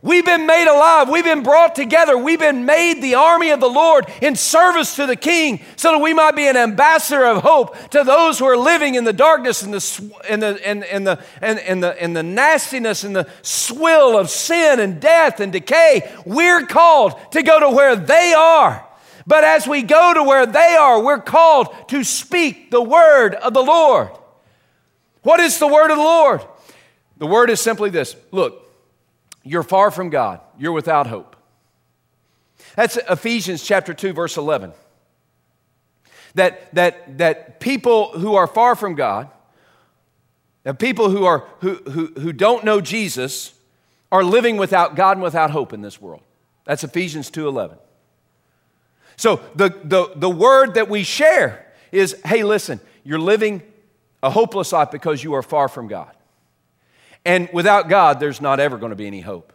We've 0.00 0.24
been 0.24 0.46
made 0.46 0.68
alive. 0.68 1.08
We've 1.08 1.24
been 1.24 1.42
brought 1.42 1.74
together. 1.74 2.16
We've 2.16 2.38
been 2.38 2.64
made 2.64 3.02
the 3.02 3.16
army 3.16 3.50
of 3.50 3.60
the 3.60 3.68
Lord 3.68 4.06
in 4.22 4.36
service 4.36 4.94
to 4.96 5.06
the 5.06 5.16
King 5.16 5.60
so 5.76 5.92
that 5.92 5.98
we 5.98 6.14
might 6.14 6.36
be 6.36 6.46
an 6.46 6.56
ambassador 6.56 7.24
of 7.24 7.42
hope 7.42 7.76
to 7.90 8.04
those 8.04 8.38
who 8.38 8.44
are 8.44 8.56
living 8.56 8.94
in 8.94 9.04
the 9.04 9.12
darkness 9.12 9.62
and 9.62 9.74
the, 9.74 10.20
and 10.28 10.42
the, 10.42 10.66
and, 10.66 10.84
and 10.84 11.06
the, 11.06 11.22
and, 11.42 11.58
and 11.58 11.82
the, 11.82 12.02
and 12.02 12.16
the 12.16 12.22
nastiness 12.22 13.02
and 13.02 13.16
the 13.16 13.28
swill 13.42 14.16
of 14.16 14.30
sin 14.30 14.78
and 14.78 15.00
death 15.00 15.40
and 15.40 15.52
decay. 15.52 16.08
We're 16.24 16.64
called 16.66 17.14
to 17.32 17.42
go 17.42 17.58
to 17.58 17.70
where 17.70 17.96
they 17.96 18.34
are. 18.34 18.84
But 19.26 19.44
as 19.44 19.66
we 19.66 19.82
go 19.82 20.14
to 20.14 20.22
where 20.22 20.46
they 20.46 20.76
are, 20.76 21.02
we're 21.02 21.20
called 21.20 21.74
to 21.88 22.04
speak 22.04 22.70
the 22.70 22.82
word 22.82 23.34
of 23.34 23.52
the 23.52 23.62
Lord. 23.62 24.08
What 25.22 25.40
is 25.40 25.58
the 25.58 25.66
word 25.66 25.90
of 25.90 25.98
the 25.98 26.02
Lord? 26.02 26.42
The 27.18 27.26
word 27.26 27.50
is 27.50 27.60
simply 27.60 27.90
this 27.90 28.14
look, 28.30 28.67
you're 29.48 29.62
far 29.62 29.90
from 29.90 30.10
God. 30.10 30.40
You're 30.58 30.72
without 30.72 31.06
hope. 31.06 31.34
That's 32.76 32.96
Ephesians 33.08 33.62
chapter 33.62 33.94
2, 33.94 34.12
verse 34.12 34.36
11. 34.36 34.72
That, 36.34 36.74
that, 36.74 37.18
that 37.18 37.58
people 37.58 38.10
who 38.10 38.34
are 38.34 38.46
far 38.46 38.76
from 38.76 38.94
God, 38.94 39.30
that 40.64 40.78
people 40.78 41.10
who, 41.10 41.24
are, 41.24 41.46
who, 41.60 41.76
who, 41.90 42.06
who 42.18 42.32
don't 42.32 42.64
know 42.64 42.80
Jesus, 42.80 43.54
are 44.12 44.22
living 44.22 44.56
without 44.58 44.96
God 44.96 45.16
and 45.16 45.22
without 45.22 45.50
hope 45.50 45.72
in 45.72 45.82
this 45.82 46.00
world. 46.00 46.22
That's 46.64 46.84
Ephesians 46.84 47.30
2:11. 47.30 47.78
So 49.16 49.40
the, 49.54 49.70
the, 49.82 50.12
the 50.14 50.30
word 50.30 50.74
that 50.74 50.88
we 50.88 51.02
share 51.02 51.66
is 51.90 52.16
hey, 52.24 52.44
listen, 52.44 52.80
you're 53.04 53.18
living 53.18 53.62
a 54.22 54.30
hopeless 54.30 54.72
life 54.72 54.90
because 54.90 55.24
you 55.24 55.34
are 55.34 55.42
far 55.42 55.68
from 55.68 55.88
God. 55.88 56.14
And 57.28 57.50
without 57.52 57.90
God, 57.90 58.20
there's 58.20 58.40
not 58.40 58.58
ever 58.58 58.78
going 58.78 58.88
to 58.88 58.96
be 58.96 59.06
any 59.06 59.20
hope. 59.20 59.52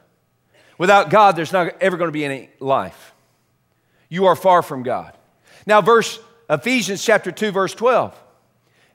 Without 0.78 1.10
God, 1.10 1.36
there's 1.36 1.52
not 1.52 1.76
ever 1.82 1.98
going 1.98 2.08
to 2.08 2.14
be 2.14 2.24
any 2.24 2.52
life. 2.60 3.16
You 4.10 4.28
are 4.28 4.36
far 4.36 4.62
from 4.62 4.84
God. 4.84 5.18
Now, 5.66 5.82
verse 5.82 6.20
Ephesians 6.48 7.04
chapter 7.04 7.32
2, 7.32 7.50
verse 7.50 7.74
12. 7.74 8.16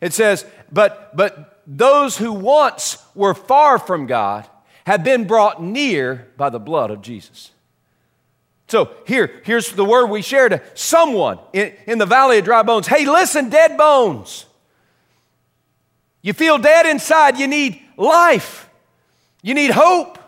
It 0.00 0.12
says, 0.12 0.46
But 0.70 1.16
but 1.16 1.60
those 1.66 2.16
who 2.16 2.32
once 2.32 3.04
were 3.16 3.34
far 3.34 3.80
from 3.80 4.06
God 4.06 4.48
have 4.86 5.02
been 5.02 5.26
brought 5.26 5.60
near 5.60 6.28
by 6.36 6.48
the 6.48 6.60
blood 6.60 6.92
of 6.92 7.02
Jesus. 7.02 7.50
So 8.68 8.92
here, 9.08 9.42
here's 9.44 9.72
the 9.72 9.84
word 9.84 10.06
we 10.06 10.22
shared. 10.22 10.62
Someone 10.74 11.40
in, 11.52 11.72
in 11.88 11.98
the 11.98 12.06
valley 12.06 12.38
of 12.38 12.44
dry 12.44 12.62
bones. 12.62 12.86
Hey, 12.86 13.06
listen, 13.06 13.50
dead 13.50 13.76
bones. 13.76 14.46
You 16.22 16.32
feel 16.32 16.58
dead 16.58 16.86
inside, 16.86 17.38
you 17.38 17.48
need 17.48 17.82
life, 17.96 18.67
you 19.42 19.54
need 19.54 19.70
hope. 19.70 20.18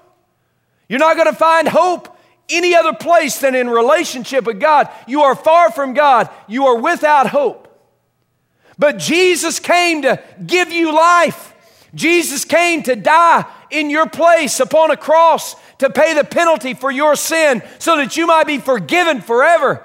You're 0.88 0.99
not 0.99 1.16
going 1.16 1.29
to 1.29 1.37
find 1.37 1.68
hope 1.68 2.16
any 2.49 2.75
other 2.75 2.92
place 2.92 3.38
than 3.38 3.55
in 3.55 3.70
relationship 3.70 4.44
with 4.44 4.61
God. 4.61 4.88
You 5.07 5.23
are 5.23 5.35
far 5.35 5.70
from 5.70 5.94
God, 5.94 6.29
you 6.49 6.66
are 6.66 6.79
without 6.79 7.29
hope. 7.29 7.68
But 8.79 8.99
Jesus 8.99 9.61
came 9.61 10.03
to 10.03 10.23
give 10.44 10.73
you 10.73 10.94
life. 10.94 11.55
Jesus 11.94 12.44
came 12.44 12.83
to 12.85 12.96
die 12.96 13.44
in 13.70 13.90
your 13.90 14.09
place 14.09 14.59
upon 14.59 14.90
a 14.90 14.96
cross 14.96 15.55
to 15.79 15.90
pay 15.90 16.14
the 16.14 16.25
penalty 16.25 16.75
for 16.75 16.90
your 16.90 17.16
sin 17.16 17.62
so 17.79 17.96
that 17.96 18.16
you 18.16 18.27
might 18.27 18.46
be 18.46 18.59
forgiven 18.59 19.20
forever. 19.20 19.85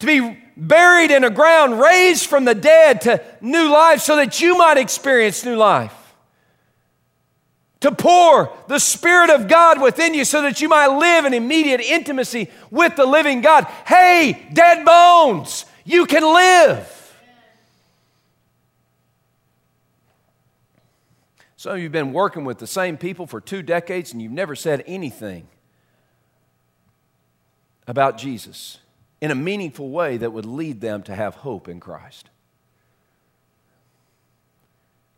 To 0.00 0.06
be 0.06 0.38
buried 0.56 1.10
in 1.10 1.24
a 1.24 1.30
ground, 1.30 1.80
raised 1.80 2.26
from 2.26 2.44
the 2.44 2.54
dead 2.54 3.02
to 3.02 3.22
new 3.40 3.70
life 3.70 4.00
so 4.00 4.16
that 4.16 4.40
you 4.40 4.56
might 4.56 4.76
experience 4.76 5.44
new 5.44 5.56
life. 5.56 6.03
To 7.84 7.92
pour 7.92 8.50
the 8.66 8.78
Spirit 8.78 9.28
of 9.28 9.46
God 9.46 9.78
within 9.78 10.14
you 10.14 10.24
so 10.24 10.40
that 10.40 10.62
you 10.62 10.70
might 10.70 10.86
live 10.86 11.26
in 11.26 11.34
immediate 11.34 11.82
intimacy 11.82 12.48
with 12.70 12.96
the 12.96 13.04
living 13.04 13.42
God. 13.42 13.64
Hey, 13.86 14.48
dead 14.54 14.86
bones, 14.86 15.66
you 15.84 16.06
can 16.06 16.22
live. 16.22 17.14
Some 21.58 21.72
of 21.72 21.78
you 21.78 21.84
have 21.84 21.92
been 21.92 22.14
working 22.14 22.46
with 22.46 22.56
the 22.56 22.66
same 22.66 22.96
people 22.96 23.26
for 23.26 23.38
two 23.38 23.60
decades 23.60 24.14
and 24.14 24.22
you've 24.22 24.32
never 24.32 24.56
said 24.56 24.82
anything 24.86 25.46
about 27.86 28.16
Jesus 28.16 28.78
in 29.20 29.30
a 29.30 29.34
meaningful 29.34 29.90
way 29.90 30.16
that 30.16 30.32
would 30.32 30.46
lead 30.46 30.80
them 30.80 31.02
to 31.02 31.14
have 31.14 31.34
hope 31.34 31.68
in 31.68 31.80
Christ. 31.80 32.30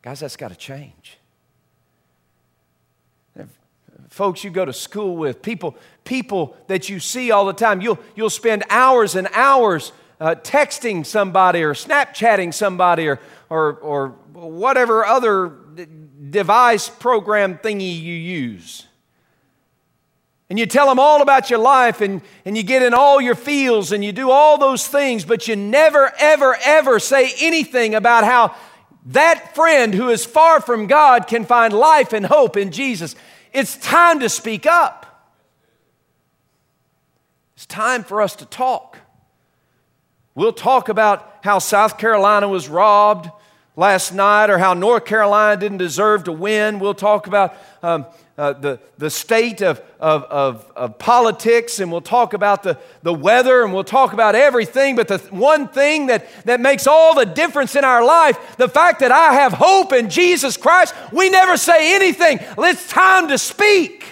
Guys, 0.03 0.19
that's 0.19 0.37
got 0.37 0.49
to 0.49 0.57
change. 0.57 1.19
Folks 4.09 4.45
you 4.45 4.51
go 4.51 4.65
to 4.65 4.73
school 4.73 5.17
with, 5.17 5.43
people, 5.43 5.77
people 6.05 6.57
that 6.69 6.89
you 6.89 7.01
see 7.01 7.31
all 7.31 7.45
the 7.45 7.53
time, 7.53 7.81
you'll, 7.81 7.99
you'll 8.15 8.31
spend 8.31 8.65
hours 8.71 9.15
and 9.15 9.29
hours 9.35 9.93
uh, 10.21 10.35
texting 10.37 11.05
somebody 11.05 11.63
or 11.63 11.75
Snapchatting 11.75 12.55
somebody 12.55 13.09
or, 13.09 13.21
or, 13.51 13.75
or 13.75 14.09
whatever 14.33 15.05
other 15.05 15.53
device 16.31 16.89
program 16.89 17.59
thingy 17.59 18.01
you 18.01 18.15
use. 18.15 18.87
And 20.49 20.59
you 20.59 20.67
tell 20.67 20.89
them 20.89 21.01
all 21.01 21.23
about 21.23 21.51
your 21.51 21.59
life 21.59 22.01
and, 22.01 22.23
and 22.45 22.57
you 22.57 22.63
get 22.63 22.83
in 22.83 22.95
all 22.95 23.21
your 23.21 23.35
feels 23.35 23.91
and 23.91 24.05
you 24.05 24.13
do 24.13 24.31
all 24.31 24.59
those 24.59 24.87
things, 24.87 25.25
but 25.25 25.49
you 25.49 25.57
never, 25.57 26.13
ever, 26.19 26.57
ever 26.65 27.01
say 27.01 27.33
anything 27.41 27.97
about 27.97 28.25
how 28.25 28.55
that 29.07 29.55
friend 29.55 29.95
who 29.95 30.09
is 30.09 30.25
far 30.25 30.61
from 30.61 30.87
God 30.87 31.29
can 31.29 31.45
find 31.45 31.73
life 31.73 32.13
and 32.13 32.27
hope 32.27 32.57
in 32.57 32.73
Jesus. 32.73 33.15
It's 33.53 33.77
time 33.77 34.21
to 34.21 34.29
speak 34.29 34.67
up. 34.67 35.33
It's 37.55 37.67
time 37.67 38.05
for 38.05 38.21
us 38.21 38.37
to 38.37 38.47
talk. 38.47 38.99
We'll 40.35 40.53
talk 40.53 40.89
about 40.89 41.39
how 41.43 41.59
South 41.61 41.97
Carolina 41.97 42.49
was 42.49 42.69
robbed 42.69 43.31
last 43.77 44.13
night 44.13 44.51
or 44.51 44.59
how 44.59 44.75
North 44.75 45.05
Carolina 45.05 45.59
didn't 45.59 45.79
deserve 45.79 46.25
to 46.25 46.33
win. 46.33 46.79
We'll 46.79 46.93
talk 46.95 47.27
about 47.27 47.57
um, 47.83 48.07
uh, 48.39 48.53
the, 48.53 48.79
the 48.99 49.09
state 49.09 49.63
of, 49.63 49.81
of, 49.99 50.25
of, 50.25 50.73
of, 50.77 50.99
politics, 50.99 51.81
and 51.81 51.91
we'll 51.91 52.03
talk 52.03 52.35
about 52.35 52.63
the, 52.63 52.79
the 53.03 53.13
weather, 53.13 53.65
and 53.65 53.73
we'll 53.73 53.83
talk 53.83 54.13
about 54.13 54.35
everything. 54.35 54.95
But 54.95 55.09
the 55.09 55.19
one 55.31 55.69
thing 55.69 56.09
that, 56.09 56.27
that 56.45 56.61
makes 56.61 56.87
all 56.87 57.15
the 57.15 57.25
difference 57.25 57.77
in 57.77 57.85
our 57.85 58.05
life, 58.05 58.57
the 58.59 58.69
fact 58.69 59.01
that 59.01 59.11
I 59.11 59.33
have 59.35 59.55
hope 59.55 59.95
in 59.95 60.11
Jesus 60.11 60.59
Christ, 60.59 60.95
we 61.13 61.31
never 61.31 61.57
say 61.57 61.95
anything. 61.95 62.39
It's 62.59 62.89
time 62.89 63.29
to 63.29 63.39
speak. 63.39 64.05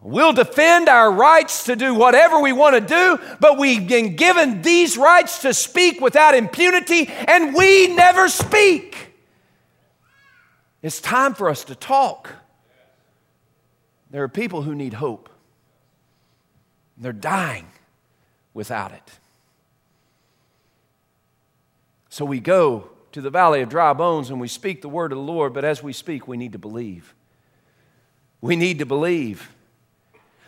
We'll 0.00 0.32
defend 0.32 0.88
our 0.88 1.10
rights 1.10 1.64
to 1.64 1.74
do 1.74 1.94
whatever 1.94 2.38
we 2.38 2.52
want 2.52 2.76
to 2.76 2.80
do, 2.80 3.18
but 3.40 3.58
we've 3.58 3.88
been 3.88 4.14
given 4.14 4.62
these 4.62 4.96
rights 4.96 5.42
to 5.42 5.52
speak 5.52 6.00
without 6.00 6.36
impunity, 6.36 7.08
and 7.08 7.52
we 7.54 7.88
never 7.88 8.28
speak. 8.28 9.07
It's 10.82 11.00
time 11.00 11.34
for 11.34 11.48
us 11.48 11.64
to 11.64 11.74
talk. 11.74 12.30
There 14.10 14.22
are 14.22 14.28
people 14.28 14.62
who 14.62 14.74
need 14.74 14.94
hope, 14.94 15.28
they're 16.96 17.12
dying 17.12 17.66
without 18.54 18.92
it. 18.92 19.18
So 22.08 22.24
we 22.24 22.40
go 22.40 22.90
to 23.12 23.20
the 23.20 23.30
valley 23.30 23.60
of 23.60 23.68
dry 23.68 23.92
bones 23.92 24.30
and 24.30 24.40
we 24.40 24.48
speak 24.48 24.82
the 24.82 24.88
word 24.88 25.12
of 25.12 25.18
the 25.18 25.24
Lord, 25.24 25.52
but 25.52 25.64
as 25.64 25.82
we 25.82 25.92
speak, 25.92 26.26
we 26.26 26.36
need 26.36 26.52
to 26.52 26.58
believe. 26.58 27.14
We 28.40 28.56
need 28.56 28.78
to 28.80 28.86
believe. 28.86 29.50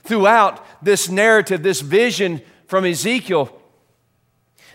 Throughout 0.03 0.65
this 0.83 1.09
narrative, 1.09 1.63
this 1.63 1.81
vision 1.81 2.43
from 2.67 2.85
Ezekiel, 2.85 3.57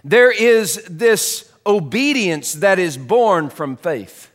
there 0.04 0.32
is 0.32 0.86
this 0.90 1.52
obedience 1.66 2.54
that 2.54 2.78
is 2.78 2.98
born 2.98 3.50
from 3.50 3.76
faith. 3.76 4.32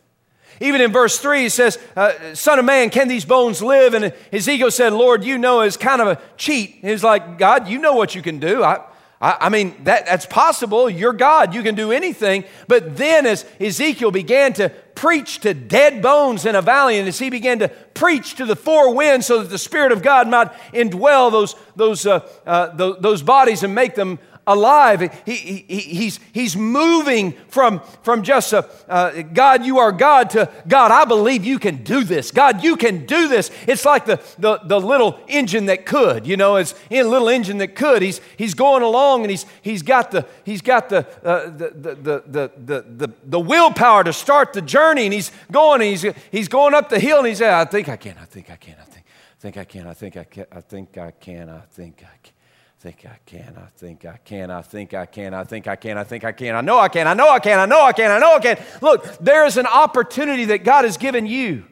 Even 0.61 0.79
in 0.79 0.91
verse 0.91 1.17
3, 1.17 1.41
he 1.41 1.49
says, 1.49 1.79
uh, 1.95 2.35
Son 2.35 2.59
of 2.59 2.65
man, 2.65 2.91
can 2.91 3.07
these 3.07 3.25
bones 3.25 3.63
live? 3.63 3.95
And 3.95 4.13
Ezekiel 4.31 4.69
said, 4.69 4.93
Lord, 4.93 5.23
you 5.23 5.39
know, 5.39 5.61
is 5.61 5.75
kind 5.75 6.01
of 6.01 6.07
a 6.07 6.21
cheat. 6.37 6.77
He's 6.81 7.03
like, 7.03 7.39
God, 7.39 7.67
you 7.67 7.79
know 7.79 7.95
what 7.95 8.13
you 8.13 8.21
can 8.21 8.39
do. 8.39 8.63
I, 8.63 8.81
I, 9.19 9.37
I 9.41 9.49
mean, 9.49 9.75
that, 9.85 10.05
that's 10.05 10.27
possible. 10.27 10.87
You're 10.87 11.13
God. 11.13 11.55
You 11.55 11.63
can 11.63 11.73
do 11.73 11.91
anything. 11.91 12.43
But 12.67 12.95
then, 12.95 13.25
as 13.25 13.43
Ezekiel 13.59 14.11
began 14.11 14.53
to 14.53 14.69
preach 14.93 15.39
to 15.39 15.55
dead 15.55 16.01
bones 16.01 16.45
in 16.45 16.55
a 16.55 16.61
valley, 16.61 16.99
and 16.99 17.07
as 17.07 17.17
he 17.17 17.31
began 17.31 17.57
to 17.59 17.69
preach 17.95 18.35
to 18.35 18.45
the 18.45 18.55
four 18.55 18.93
winds 18.93 19.25
so 19.25 19.39
that 19.39 19.49
the 19.49 19.57
Spirit 19.57 19.91
of 19.91 20.03
God 20.03 20.27
might 20.27 20.51
indwell 20.73 21.31
those, 21.31 21.55
those, 21.75 22.05
uh, 22.05 22.27
uh, 22.45 22.67
those, 22.75 22.97
those 22.99 23.21
bodies 23.23 23.63
and 23.63 23.73
make 23.73 23.95
them 23.95 24.19
alive. 24.47 25.21
He, 25.25 25.35
he, 25.35 25.79
he's, 25.79 26.19
he's 26.33 26.55
moving 26.55 27.33
from, 27.47 27.81
from 28.03 28.23
just 28.23 28.53
a 28.53 28.67
uh, 28.87 29.21
God, 29.21 29.65
you 29.65 29.79
are 29.79 29.91
God 29.91 30.29
to 30.31 30.49
God, 30.67 30.91
I 30.91 31.05
believe 31.05 31.45
you 31.45 31.59
can 31.59 31.83
do 31.83 32.03
this. 32.03 32.31
God, 32.31 32.63
you 32.63 32.75
can 32.75 33.05
do 33.05 33.27
this. 33.27 33.51
It's 33.67 33.85
like 33.85 34.05
the, 34.05 34.21
the, 34.37 34.59
the 34.63 34.79
little 34.79 35.19
engine 35.27 35.67
that 35.67 35.85
could, 35.85 36.25
you 36.25 36.37
know, 36.37 36.55
it's 36.55 36.73
a 36.89 37.03
little 37.03 37.29
engine 37.29 37.57
that 37.59 37.75
could. 37.75 38.01
He's, 38.01 38.21
he's 38.37 38.53
going 38.53 38.83
along 38.83 39.21
and 39.21 39.31
he's, 39.31 39.45
he's 39.61 39.83
got, 39.83 40.11
the, 40.11 40.25
he's 40.43 40.61
got 40.61 40.89
the, 40.89 41.07
uh, 41.23 41.45
the, 41.45 41.69
the, 41.69 41.95
the, 41.95 42.51
the, 42.57 42.85
the, 42.97 43.13
the, 43.23 43.39
willpower 43.39 44.03
to 44.03 44.13
start 44.13 44.53
the 44.53 44.61
journey 44.61 45.05
and 45.05 45.13
he's 45.13 45.31
going 45.51 45.81
and 45.81 45.89
he's, 45.89 46.05
he's 46.31 46.47
going 46.47 46.73
up 46.73 46.89
the 46.89 46.99
hill 46.99 47.19
and 47.19 47.27
he's 47.27 47.41
I 47.41 47.65
think 47.65 47.89
I 47.89 47.97
can, 47.97 48.17
I 48.17 48.25
think 48.25 48.49
I 48.49 48.55
can, 48.55 48.75
I 48.79 48.85
think, 48.85 49.05
I 49.07 49.39
think 49.39 49.57
I 49.57 49.63
can, 49.63 49.87
I 49.87 49.93
think 49.93 50.17
I 50.17 50.23
can, 50.23 50.45
I 50.51 50.61
think 50.61 50.97
I 50.97 51.11
can, 51.11 51.49
I 51.49 51.59
think 51.71 52.03
I 52.03 52.17
can 52.21 52.33
think 52.81 53.05
I 53.05 53.19
can, 53.27 53.53
I 53.57 53.67
think 53.77 54.05
I 54.05 54.17
can, 54.25 54.49
I 54.49 54.63
think 54.63 54.95
I 54.95 55.05
can, 55.05 55.35
I 55.35 55.43
think 55.43 55.67
I 55.67 55.75
can, 55.75 55.99
I 55.99 56.03
think 56.03 56.23
I 56.23 56.31
can, 56.31 56.55
I 56.55 56.61
know 56.61 56.79
I 56.79 56.89
can, 56.89 57.05
I 57.05 57.13
know 57.13 57.29
I 57.29 57.37
can, 57.37 57.59
I 57.59 57.67
know 57.67 57.83
I 57.83 57.93
can, 57.93 58.09
I 58.09 58.17
know 58.17 58.33
I 58.33 58.39
can. 58.39 58.57
Look, 58.81 59.05
there 59.19 59.45
is 59.45 59.57
an 59.57 59.67
opportunity 59.67 60.45
that 60.45 60.63
God 60.63 60.85
has 60.85 60.97
given 60.97 61.27
you 61.27 61.63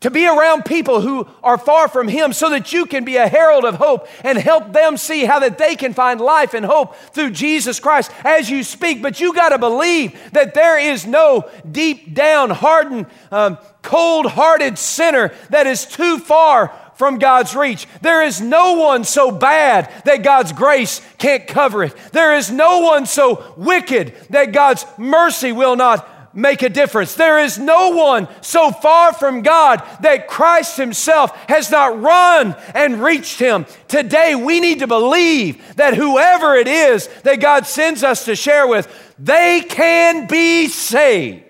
to 0.00 0.10
be 0.10 0.26
around 0.26 0.64
people 0.64 1.00
who 1.00 1.28
are 1.44 1.56
far 1.56 1.86
from 1.86 2.08
Him 2.08 2.32
so 2.32 2.50
that 2.50 2.72
you 2.72 2.86
can 2.86 3.04
be 3.04 3.18
a 3.18 3.28
herald 3.28 3.64
of 3.64 3.76
hope 3.76 4.08
and 4.24 4.36
help 4.36 4.72
them 4.72 4.96
see 4.96 5.26
how 5.26 5.38
that 5.38 5.58
they 5.58 5.76
can 5.76 5.94
find 5.94 6.20
life 6.20 6.54
and 6.54 6.66
hope 6.66 6.96
through 6.96 7.30
Jesus 7.30 7.78
Christ 7.78 8.10
as 8.24 8.50
you 8.50 8.64
speak. 8.64 9.00
But 9.00 9.20
you 9.20 9.32
got 9.32 9.50
to 9.50 9.58
believe 9.58 10.18
that 10.32 10.54
there 10.54 10.76
is 10.76 11.06
no 11.06 11.48
deep 11.70 12.14
down, 12.14 12.50
hardened, 12.50 13.06
um, 13.30 13.58
cold 13.82 14.26
hearted 14.26 14.76
sinner 14.76 15.32
that 15.50 15.68
is 15.68 15.86
too 15.86 16.18
far 16.18 16.74
from 16.96 17.18
God's 17.18 17.54
reach. 17.54 17.86
There 18.00 18.22
is 18.22 18.40
no 18.40 18.74
one 18.74 19.04
so 19.04 19.30
bad 19.30 19.92
that 20.04 20.22
God's 20.22 20.52
grace 20.52 21.00
can't 21.18 21.46
cover 21.46 21.84
it. 21.84 21.96
There 22.12 22.34
is 22.34 22.50
no 22.50 22.80
one 22.80 23.06
so 23.06 23.54
wicked 23.56 24.14
that 24.30 24.52
God's 24.52 24.86
mercy 24.98 25.52
will 25.52 25.76
not 25.76 26.08
make 26.34 26.62
a 26.62 26.68
difference. 26.68 27.14
There 27.14 27.38
is 27.38 27.58
no 27.58 27.90
one 27.90 28.28
so 28.40 28.70
far 28.70 29.12
from 29.12 29.42
God 29.42 29.82
that 30.00 30.28
Christ 30.28 30.76
Himself 30.76 31.30
has 31.48 31.70
not 31.70 32.00
run 32.00 32.56
and 32.74 33.02
reached 33.02 33.38
Him. 33.38 33.66
Today, 33.88 34.34
we 34.34 34.60
need 34.60 34.80
to 34.80 34.86
believe 34.86 35.76
that 35.76 35.94
whoever 35.94 36.54
it 36.54 36.68
is 36.68 37.08
that 37.22 37.40
God 37.40 37.66
sends 37.66 38.02
us 38.02 38.24
to 38.24 38.36
share 38.36 38.66
with, 38.66 38.88
they 39.18 39.60
can 39.60 40.26
be 40.26 40.68
saved. 40.68 41.44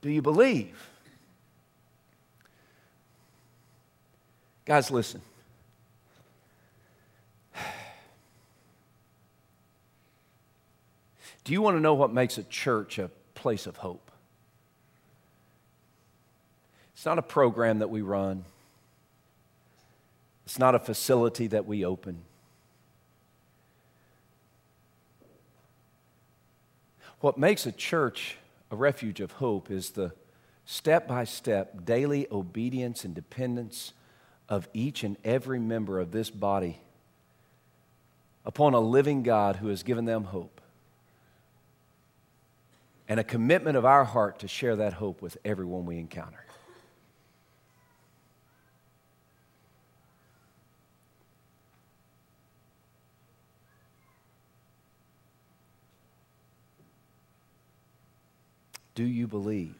Do 0.00 0.10
you 0.10 0.22
believe? 0.22 0.77
Guys, 4.68 4.90
listen. 4.90 5.20
Do 11.44 11.54
you 11.54 11.62
want 11.62 11.78
to 11.78 11.80
know 11.80 11.94
what 11.94 12.12
makes 12.12 12.36
a 12.36 12.42
church 12.42 12.98
a 12.98 13.10
place 13.34 13.66
of 13.66 13.78
hope? 13.78 14.10
It's 16.92 17.06
not 17.06 17.18
a 17.18 17.22
program 17.22 17.78
that 17.78 17.88
we 17.88 18.02
run. 18.02 18.44
It's 20.44 20.58
not 20.58 20.74
a 20.74 20.78
facility 20.78 21.46
that 21.46 21.64
we 21.64 21.82
open. 21.86 22.24
What 27.20 27.38
makes 27.38 27.64
a 27.64 27.72
church 27.72 28.36
a 28.70 28.76
refuge 28.76 29.20
of 29.20 29.32
hope 29.32 29.70
is 29.70 29.92
the 29.92 30.12
step 30.66 31.08
by 31.08 31.24
step 31.24 31.86
daily 31.86 32.26
obedience 32.30 33.06
and 33.06 33.14
dependence 33.14 33.94
of 34.48 34.68
each 34.72 35.04
and 35.04 35.16
every 35.24 35.58
member 35.58 36.00
of 36.00 36.10
this 36.10 36.30
body 36.30 36.80
upon 38.44 38.74
a 38.74 38.80
living 38.80 39.22
God 39.22 39.56
who 39.56 39.68
has 39.68 39.82
given 39.82 40.06
them 40.06 40.24
hope. 40.24 40.60
And 43.08 43.20
a 43.20 43.24
commitment 43.24 43.76
of 43.76 43.84
our 43.84 44.04
heart 44.04 44.40
to 44.40 44.48
share 44.48 44.76
that 44.76 44.94
hope 44.94 45.22
with 45.22 45.36
everyone 45.44 45.86
we 45.86 45.98
encounter. 45.98 46.44
Do 58.94 59.04
you 59.04 59.28
believe 59.28 59.76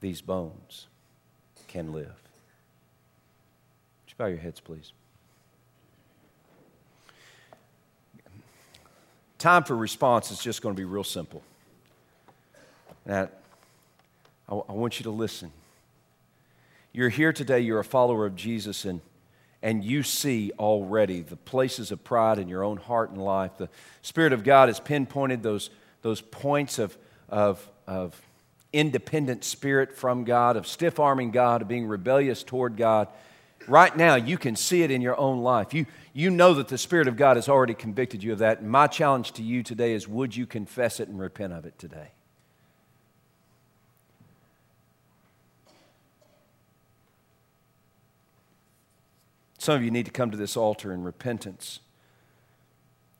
these 0.00 0.20
bones 0.20 0.86
can 1.66 1.92
live? 1.92 2.27
Bow 4.18 4.26
your 4.26 4.38
heads, 4.38 4.58
please? 4.58 4.92
Time 9.38 9.62
for 9.62 9.76
response 9.76 10.32
is 10.32 10.40
just 10.40 10.60
going 10.60 10.74
to 10.74 10.78
be 10.78 10.84
real 10.84 11.04
simple. 11.04 11.40
Now, 13.06 13.28
I, 14.48 14.54
I 14.54 14.72
want 14.72 14.98
you 14.98 15.04
to 15.04 15.10
listen. 15.10 15.52
You're 16.92 17.10
here 17.10 17.32
today, 17.32 17.60
you're 17.60 17.78
a 17.78 17.84
follower 17.84 18.26
of 18.26 18.34
Jesus, 18.34 18.84
and, 18.84 19.00
and 19.62 19.84
you 19.84 20.02
see 20.02 20.50
already 20.58 21.20
the 21.20 21.36
places 21.36 21.92
of 21.92 22.02
pride 22.02 22.40
in 22.40 22.48
your 22.48 22.64
own 22.64 22.78
heart 22.78 23.10
and 23.10 23.24
life. 23.24 23.52
The 23.56 23.68
Spirit 24.02 24.32
of 24.32 24.42
God 24.42 24.68
has 24.68 24.80
pinpointed 24.80 25.44
those, 25.44 25.70
those 26.02 26.20
points 26.20 26.80
of, 26.80 26.98
of, 27.28 27.64
of 27.86 28.20
independent 28.72 29.44
spirit 29.44 29.96
from 29.96 30.24
God, 30.24 30.56
of 30.56 30.66
stiff 30.66 30.98
arming 30.98 31.30
God, 31.30 31.62
of 31.62 31.68
being 31.68 31.86
rebellious 31.86 32.42
toward 32.42 32.76
God 32.76 33.06
right 33.68 33.96
now, 33.96 34.14
you 34.14 34.38
can 34.38 34.56
see 34.56 34.82
it 34.82 34.90
in 34.90 35.00
your 35.00 35.18
own 35.18 35.42
life. 35.42 35.74
You, 35.74 35.86
you 36.12 36.30
know 36.30 36.54
that 36.54 36.68
the 36.68 36.78
Spirit 36.78 37.08
of 37.08 37.16
God 37.16 37.36
has 37.36 37.48
already 37.48 37.74
convicted 37.74 38.22
you 38.22 38.32
of 38.32 38.38
that. 38.38 38.64
My 38.64 38.86
challenge 38.86 39.32
to 39.32 39.42
you 39.42 39.62
today 39.62 39.94
is 39.94 40.08
would 40.08 40.34
you 40.34 40.46
confess 40.46 41.00
it 41.00 41.08
and 41.08 41.18
repent 41.18 41.52
of 41.52 41.64
it 41.66 41.78
today? 41.78 42.10
Some 49.58 49.74
of 49.76 49.82
you 49.82 49.90
need 49.90 50.06
to 50.06 50.12
come 50.12 50.30
to 50.30 50.36
this 50.36 50.56
altar 50.56 50.92
in 50.92 51.02
repentance. 51.02 51.80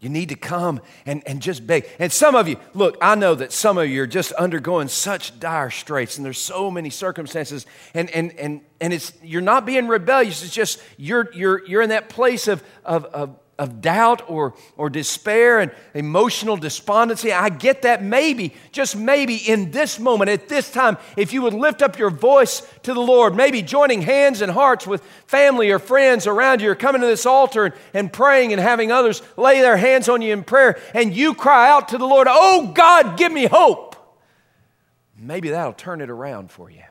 You 0.01 0.09
need 0.09 0.28
to 0.28 0.36
come 0.36 0.80
and, 1.07 1.26
and 1.26 1.42
just 1.42 1.66
beg. 1.66 1.88
And 1.99 2.12
some 2.12 2.36
of 2.36 2.46
you, 2.46 2.57
look, 2.72 2.96
I 3.03 3.16
know 3.16 3.34
that 3.34 3.53
some 3.53 3.78
of 3.78 3.88
you 3.88 4.03
are 4.03 4.07
just 4.07 4.30
undergoing 4.32 4.86
such 4.86 5.40
dire 5.40 5.70
straits, 5.70 6.16
and 6.16 6.24
there's 6.24 6.38
so 6.38 6.70
many 6.70 6.88
circumstances, 6.88 7.66
and, 7.94 8.09
and, 8.11 8.32
and, 8.38 8.61
and 8.80 8.92
it's, 8.92 9.12
you're 9.22 9.40
not 9.42 9.66
being 9.66 9.88
rebellious. 9.88 10.44
It's 10.44 10.55
just 10.55 10.80
you're, 10.96 11.32
you're, 11.34 11.66
you're 11.66 11.82
in 11.82 11.88
that 11.88 12.09
place 12.09 12.46
of, 12.46 12.62
of, 12.84 13.07
of 13.07 13.36
of 13.59 13.80
doubt 13.80 14.22
or, 14.30 14.54
or 14.76 14.88
despair 14.88 15.59
and 15.59 15.72
emotional 15.92 16.56
despondency. 16.56 17.32
I 17.32 17.48
get 17.48 17.82
that 17.82 18.02
maybe, 18.02 18.54
just 18.70 18.96
maybe 18.96 19.36
in 19.36 19.72
this 19.72 19.98
moment, 19.98 20.30
at 20.30 20.48
this 20.48 20.70
time, 20.70 20.96
if 21.16 21.32
you 21.32 21.42
would 21.42 21.54
lift 21.54 21.82
up 21.82 21.98
your 21.98 22.11
voice 22.11 22.62
to 22.84 22.94
the 22.94 23.00
Lord, 23.00 23.34
maybe 23.34 23.62
joining 23.62 24.02
hands 24.02 24.42
and 24.42 24.52
hearts 24.52 24.86
with 24.86 25.02
family 25.26 25.70
or 25.70 25.80
friends 25.80 26.26
around 26.26 26.62
you, 26.62 26.70
or 26.70 26.76
coming 26.76 27.00
to 27.00 27.06
this 27.06 27.26
altar 27.26 27.64
and, 27.64 27.74
and 27.92 28.12
praying 28.12 28.52
and 28.52 28.61
having 28.62 28.92
others 28.92 29.22
lay 29.36 29.61
their 29.61 29.76
hands 29.76 30.09
on 30.09 30.22
you 30.22 30.32
in 30.32 30.44
prayer, 30.44 30.78
and 30.94 31.14
you 31.14 31.34
cry 31.34 31.68
out 31.68 31.88
to 31.88 31.98
the 31.98 32.06
Lord, 32.06 32.28
Oh 32.30 32.70
God, 32.72 33.18
give 33.18 33.32
me 33.32 33.46
hope. 33.46 33.96
Maybe 35.18 35.50
that'll 35.50 35.72
turn 35.72 36.00
it 36.00 36.11
around 36.11 36.52
for 36.52 36.70
you. 36.70 36.84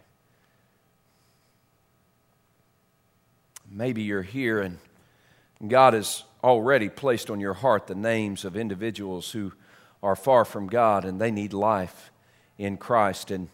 Maybe 3.71 4.03
you're 4.03 4.21
here 4.21 4.61
and 4.61 4.77
God 5.65 5.95
is 5.95 6.23
already 6.43 6.89
placed 6.89 7.29
on 7.29 7.39
your 7.39 7.53
heart 7.53 7.87
the 7.87 7.95
names 7.95 8.45
of 8.45 8.55
individuals 8.55 9.31
who 9.31 9.53
are 10.03 10.15
far 10.15 10.45
from 10.45 10.67
God 10.67 11.05
and 11.05 11.19
they 11.19 11.31
need 11.31 11.53
life 11.53 12.11
in 12.57 12.77
Christ, 12.77 13.31
and, 13.31 13.49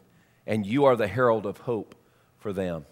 and 0.48 0.66
you 0.66 0.86
are 0.86 0.96
the 0.96 1.08
herald 1.08 1.46
of 1.46 1.60
hope 1.60 1.96
for 2.40 2.54
them. 2.54 2.86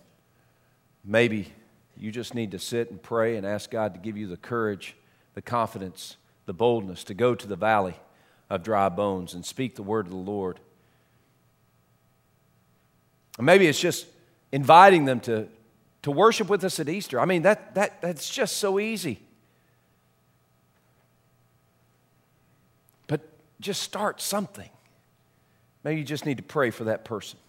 Maybe 1.04 1.54
you 1.98 2.12
just 2.12 2.34
need 2.34 2.52
to 2.52 2.60
sit 2.60 2.90
and 2.90 3.02
pray 3.02 3.38
and 3.38 3.46
ask 3.46 3.70
God 3.70 3.94
to 3.94 4.00
give 4.00 4.18
you 4.18 4.28
the 4.28 4.38
courage, 4.38 4.96
the 5.34 5.42
confidence, 5.42 6.18
the 6.46 6.54
boldness 6.54 7.04
to 7.06 7.14
go 7.14 7.36
to 7.36 7.48
the 7.48 7.56
valley 7.56 7.96
of 8.50 8.64
dry 8.64 8.90
bones 8.90 9.34
and 9.34 9.46
speak 9.46 9.76
the 9.76 9.84
word 9.84 10.06
of 10.06 10.12
the 10.12 10.18
Lord. 10.18 10.60
Or 13.40 13.44
maybe 13.44 13.68
it's 13.68 13.80
just 13.80 14.08
inviting 14.52 15.06
them 15.06 15.22
to, 15.22 15.48
to 16.02 16.12
worship 16.12 16.50
with 16.50 16.64
us 16.64 16.80
at 16.80 16.90
Easter. 16.90 17.20
I 17.20 17.26
mean, 17.26 17.44
that, 17.44 17.76
that, 17.76 18.02
that's 18.02 18.30
just 18.30 18.58
so 18.58 18.80
easy. 18.80 19.22
Just 23.62 23.82
start 23.82 24.22
something. 24.22 24.70
Maybe 25.84 26.00
you 26.00 26.06
just 26.06 26.26
need 26.26 26.38
to 26.38 26.44
pray 26.44 26.70
for 26.70 26.86
that 26.86 27.06
person. 27.06 27.40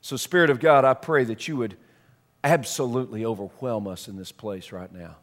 So, 0.00 0.16
Spirit 0.16 0.50
of 0.50 0.60
God, 0.60 0.84
I 0.84 0.94
pray 0.94 1.24
that 1.24 1.48
you 1.48 1.56
would 1.56 1.76
absolutely 2.44 3.24
overwhelm 3.24 3.86
us 3.88 4.08
in 4.08 4.16
this 4.16 4.30
place 4.30 4.70
right 4.70 4.92
now 4.92 5.16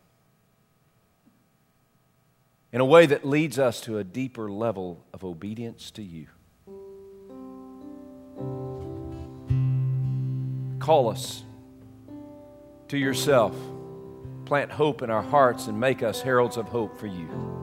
in 2.73 2.81
a 2.81 2.85
way 2.85 3.05
that 3.05 3.23
leads 3.23 3.59
us 3.59 3.79
to 3.81 3.99
a 3.99 4.03
deeper 4.03 4.51
level 4.51 5.05
of 5.13 5.23
obedience 5.23 5.91
to 5.91 6.01
you. 6.01 6.25
Call 10.79 11.09
us 11.09 11.43
to 12.87 12.97
yourself. 12.97 13.55
Plant 14.45 14.71
hope 14.71 15.03
in 15.03 15.11
our 15.11 15.21
hearts 15.21 15.67
and 15.67 15.79
make 15.79 16.01
us 16.01 16.21
heralds 16.21 16.57
of 16.57 16.67
hope 16.67 16.99
for 16.99 17.07
you. 17.07 17.62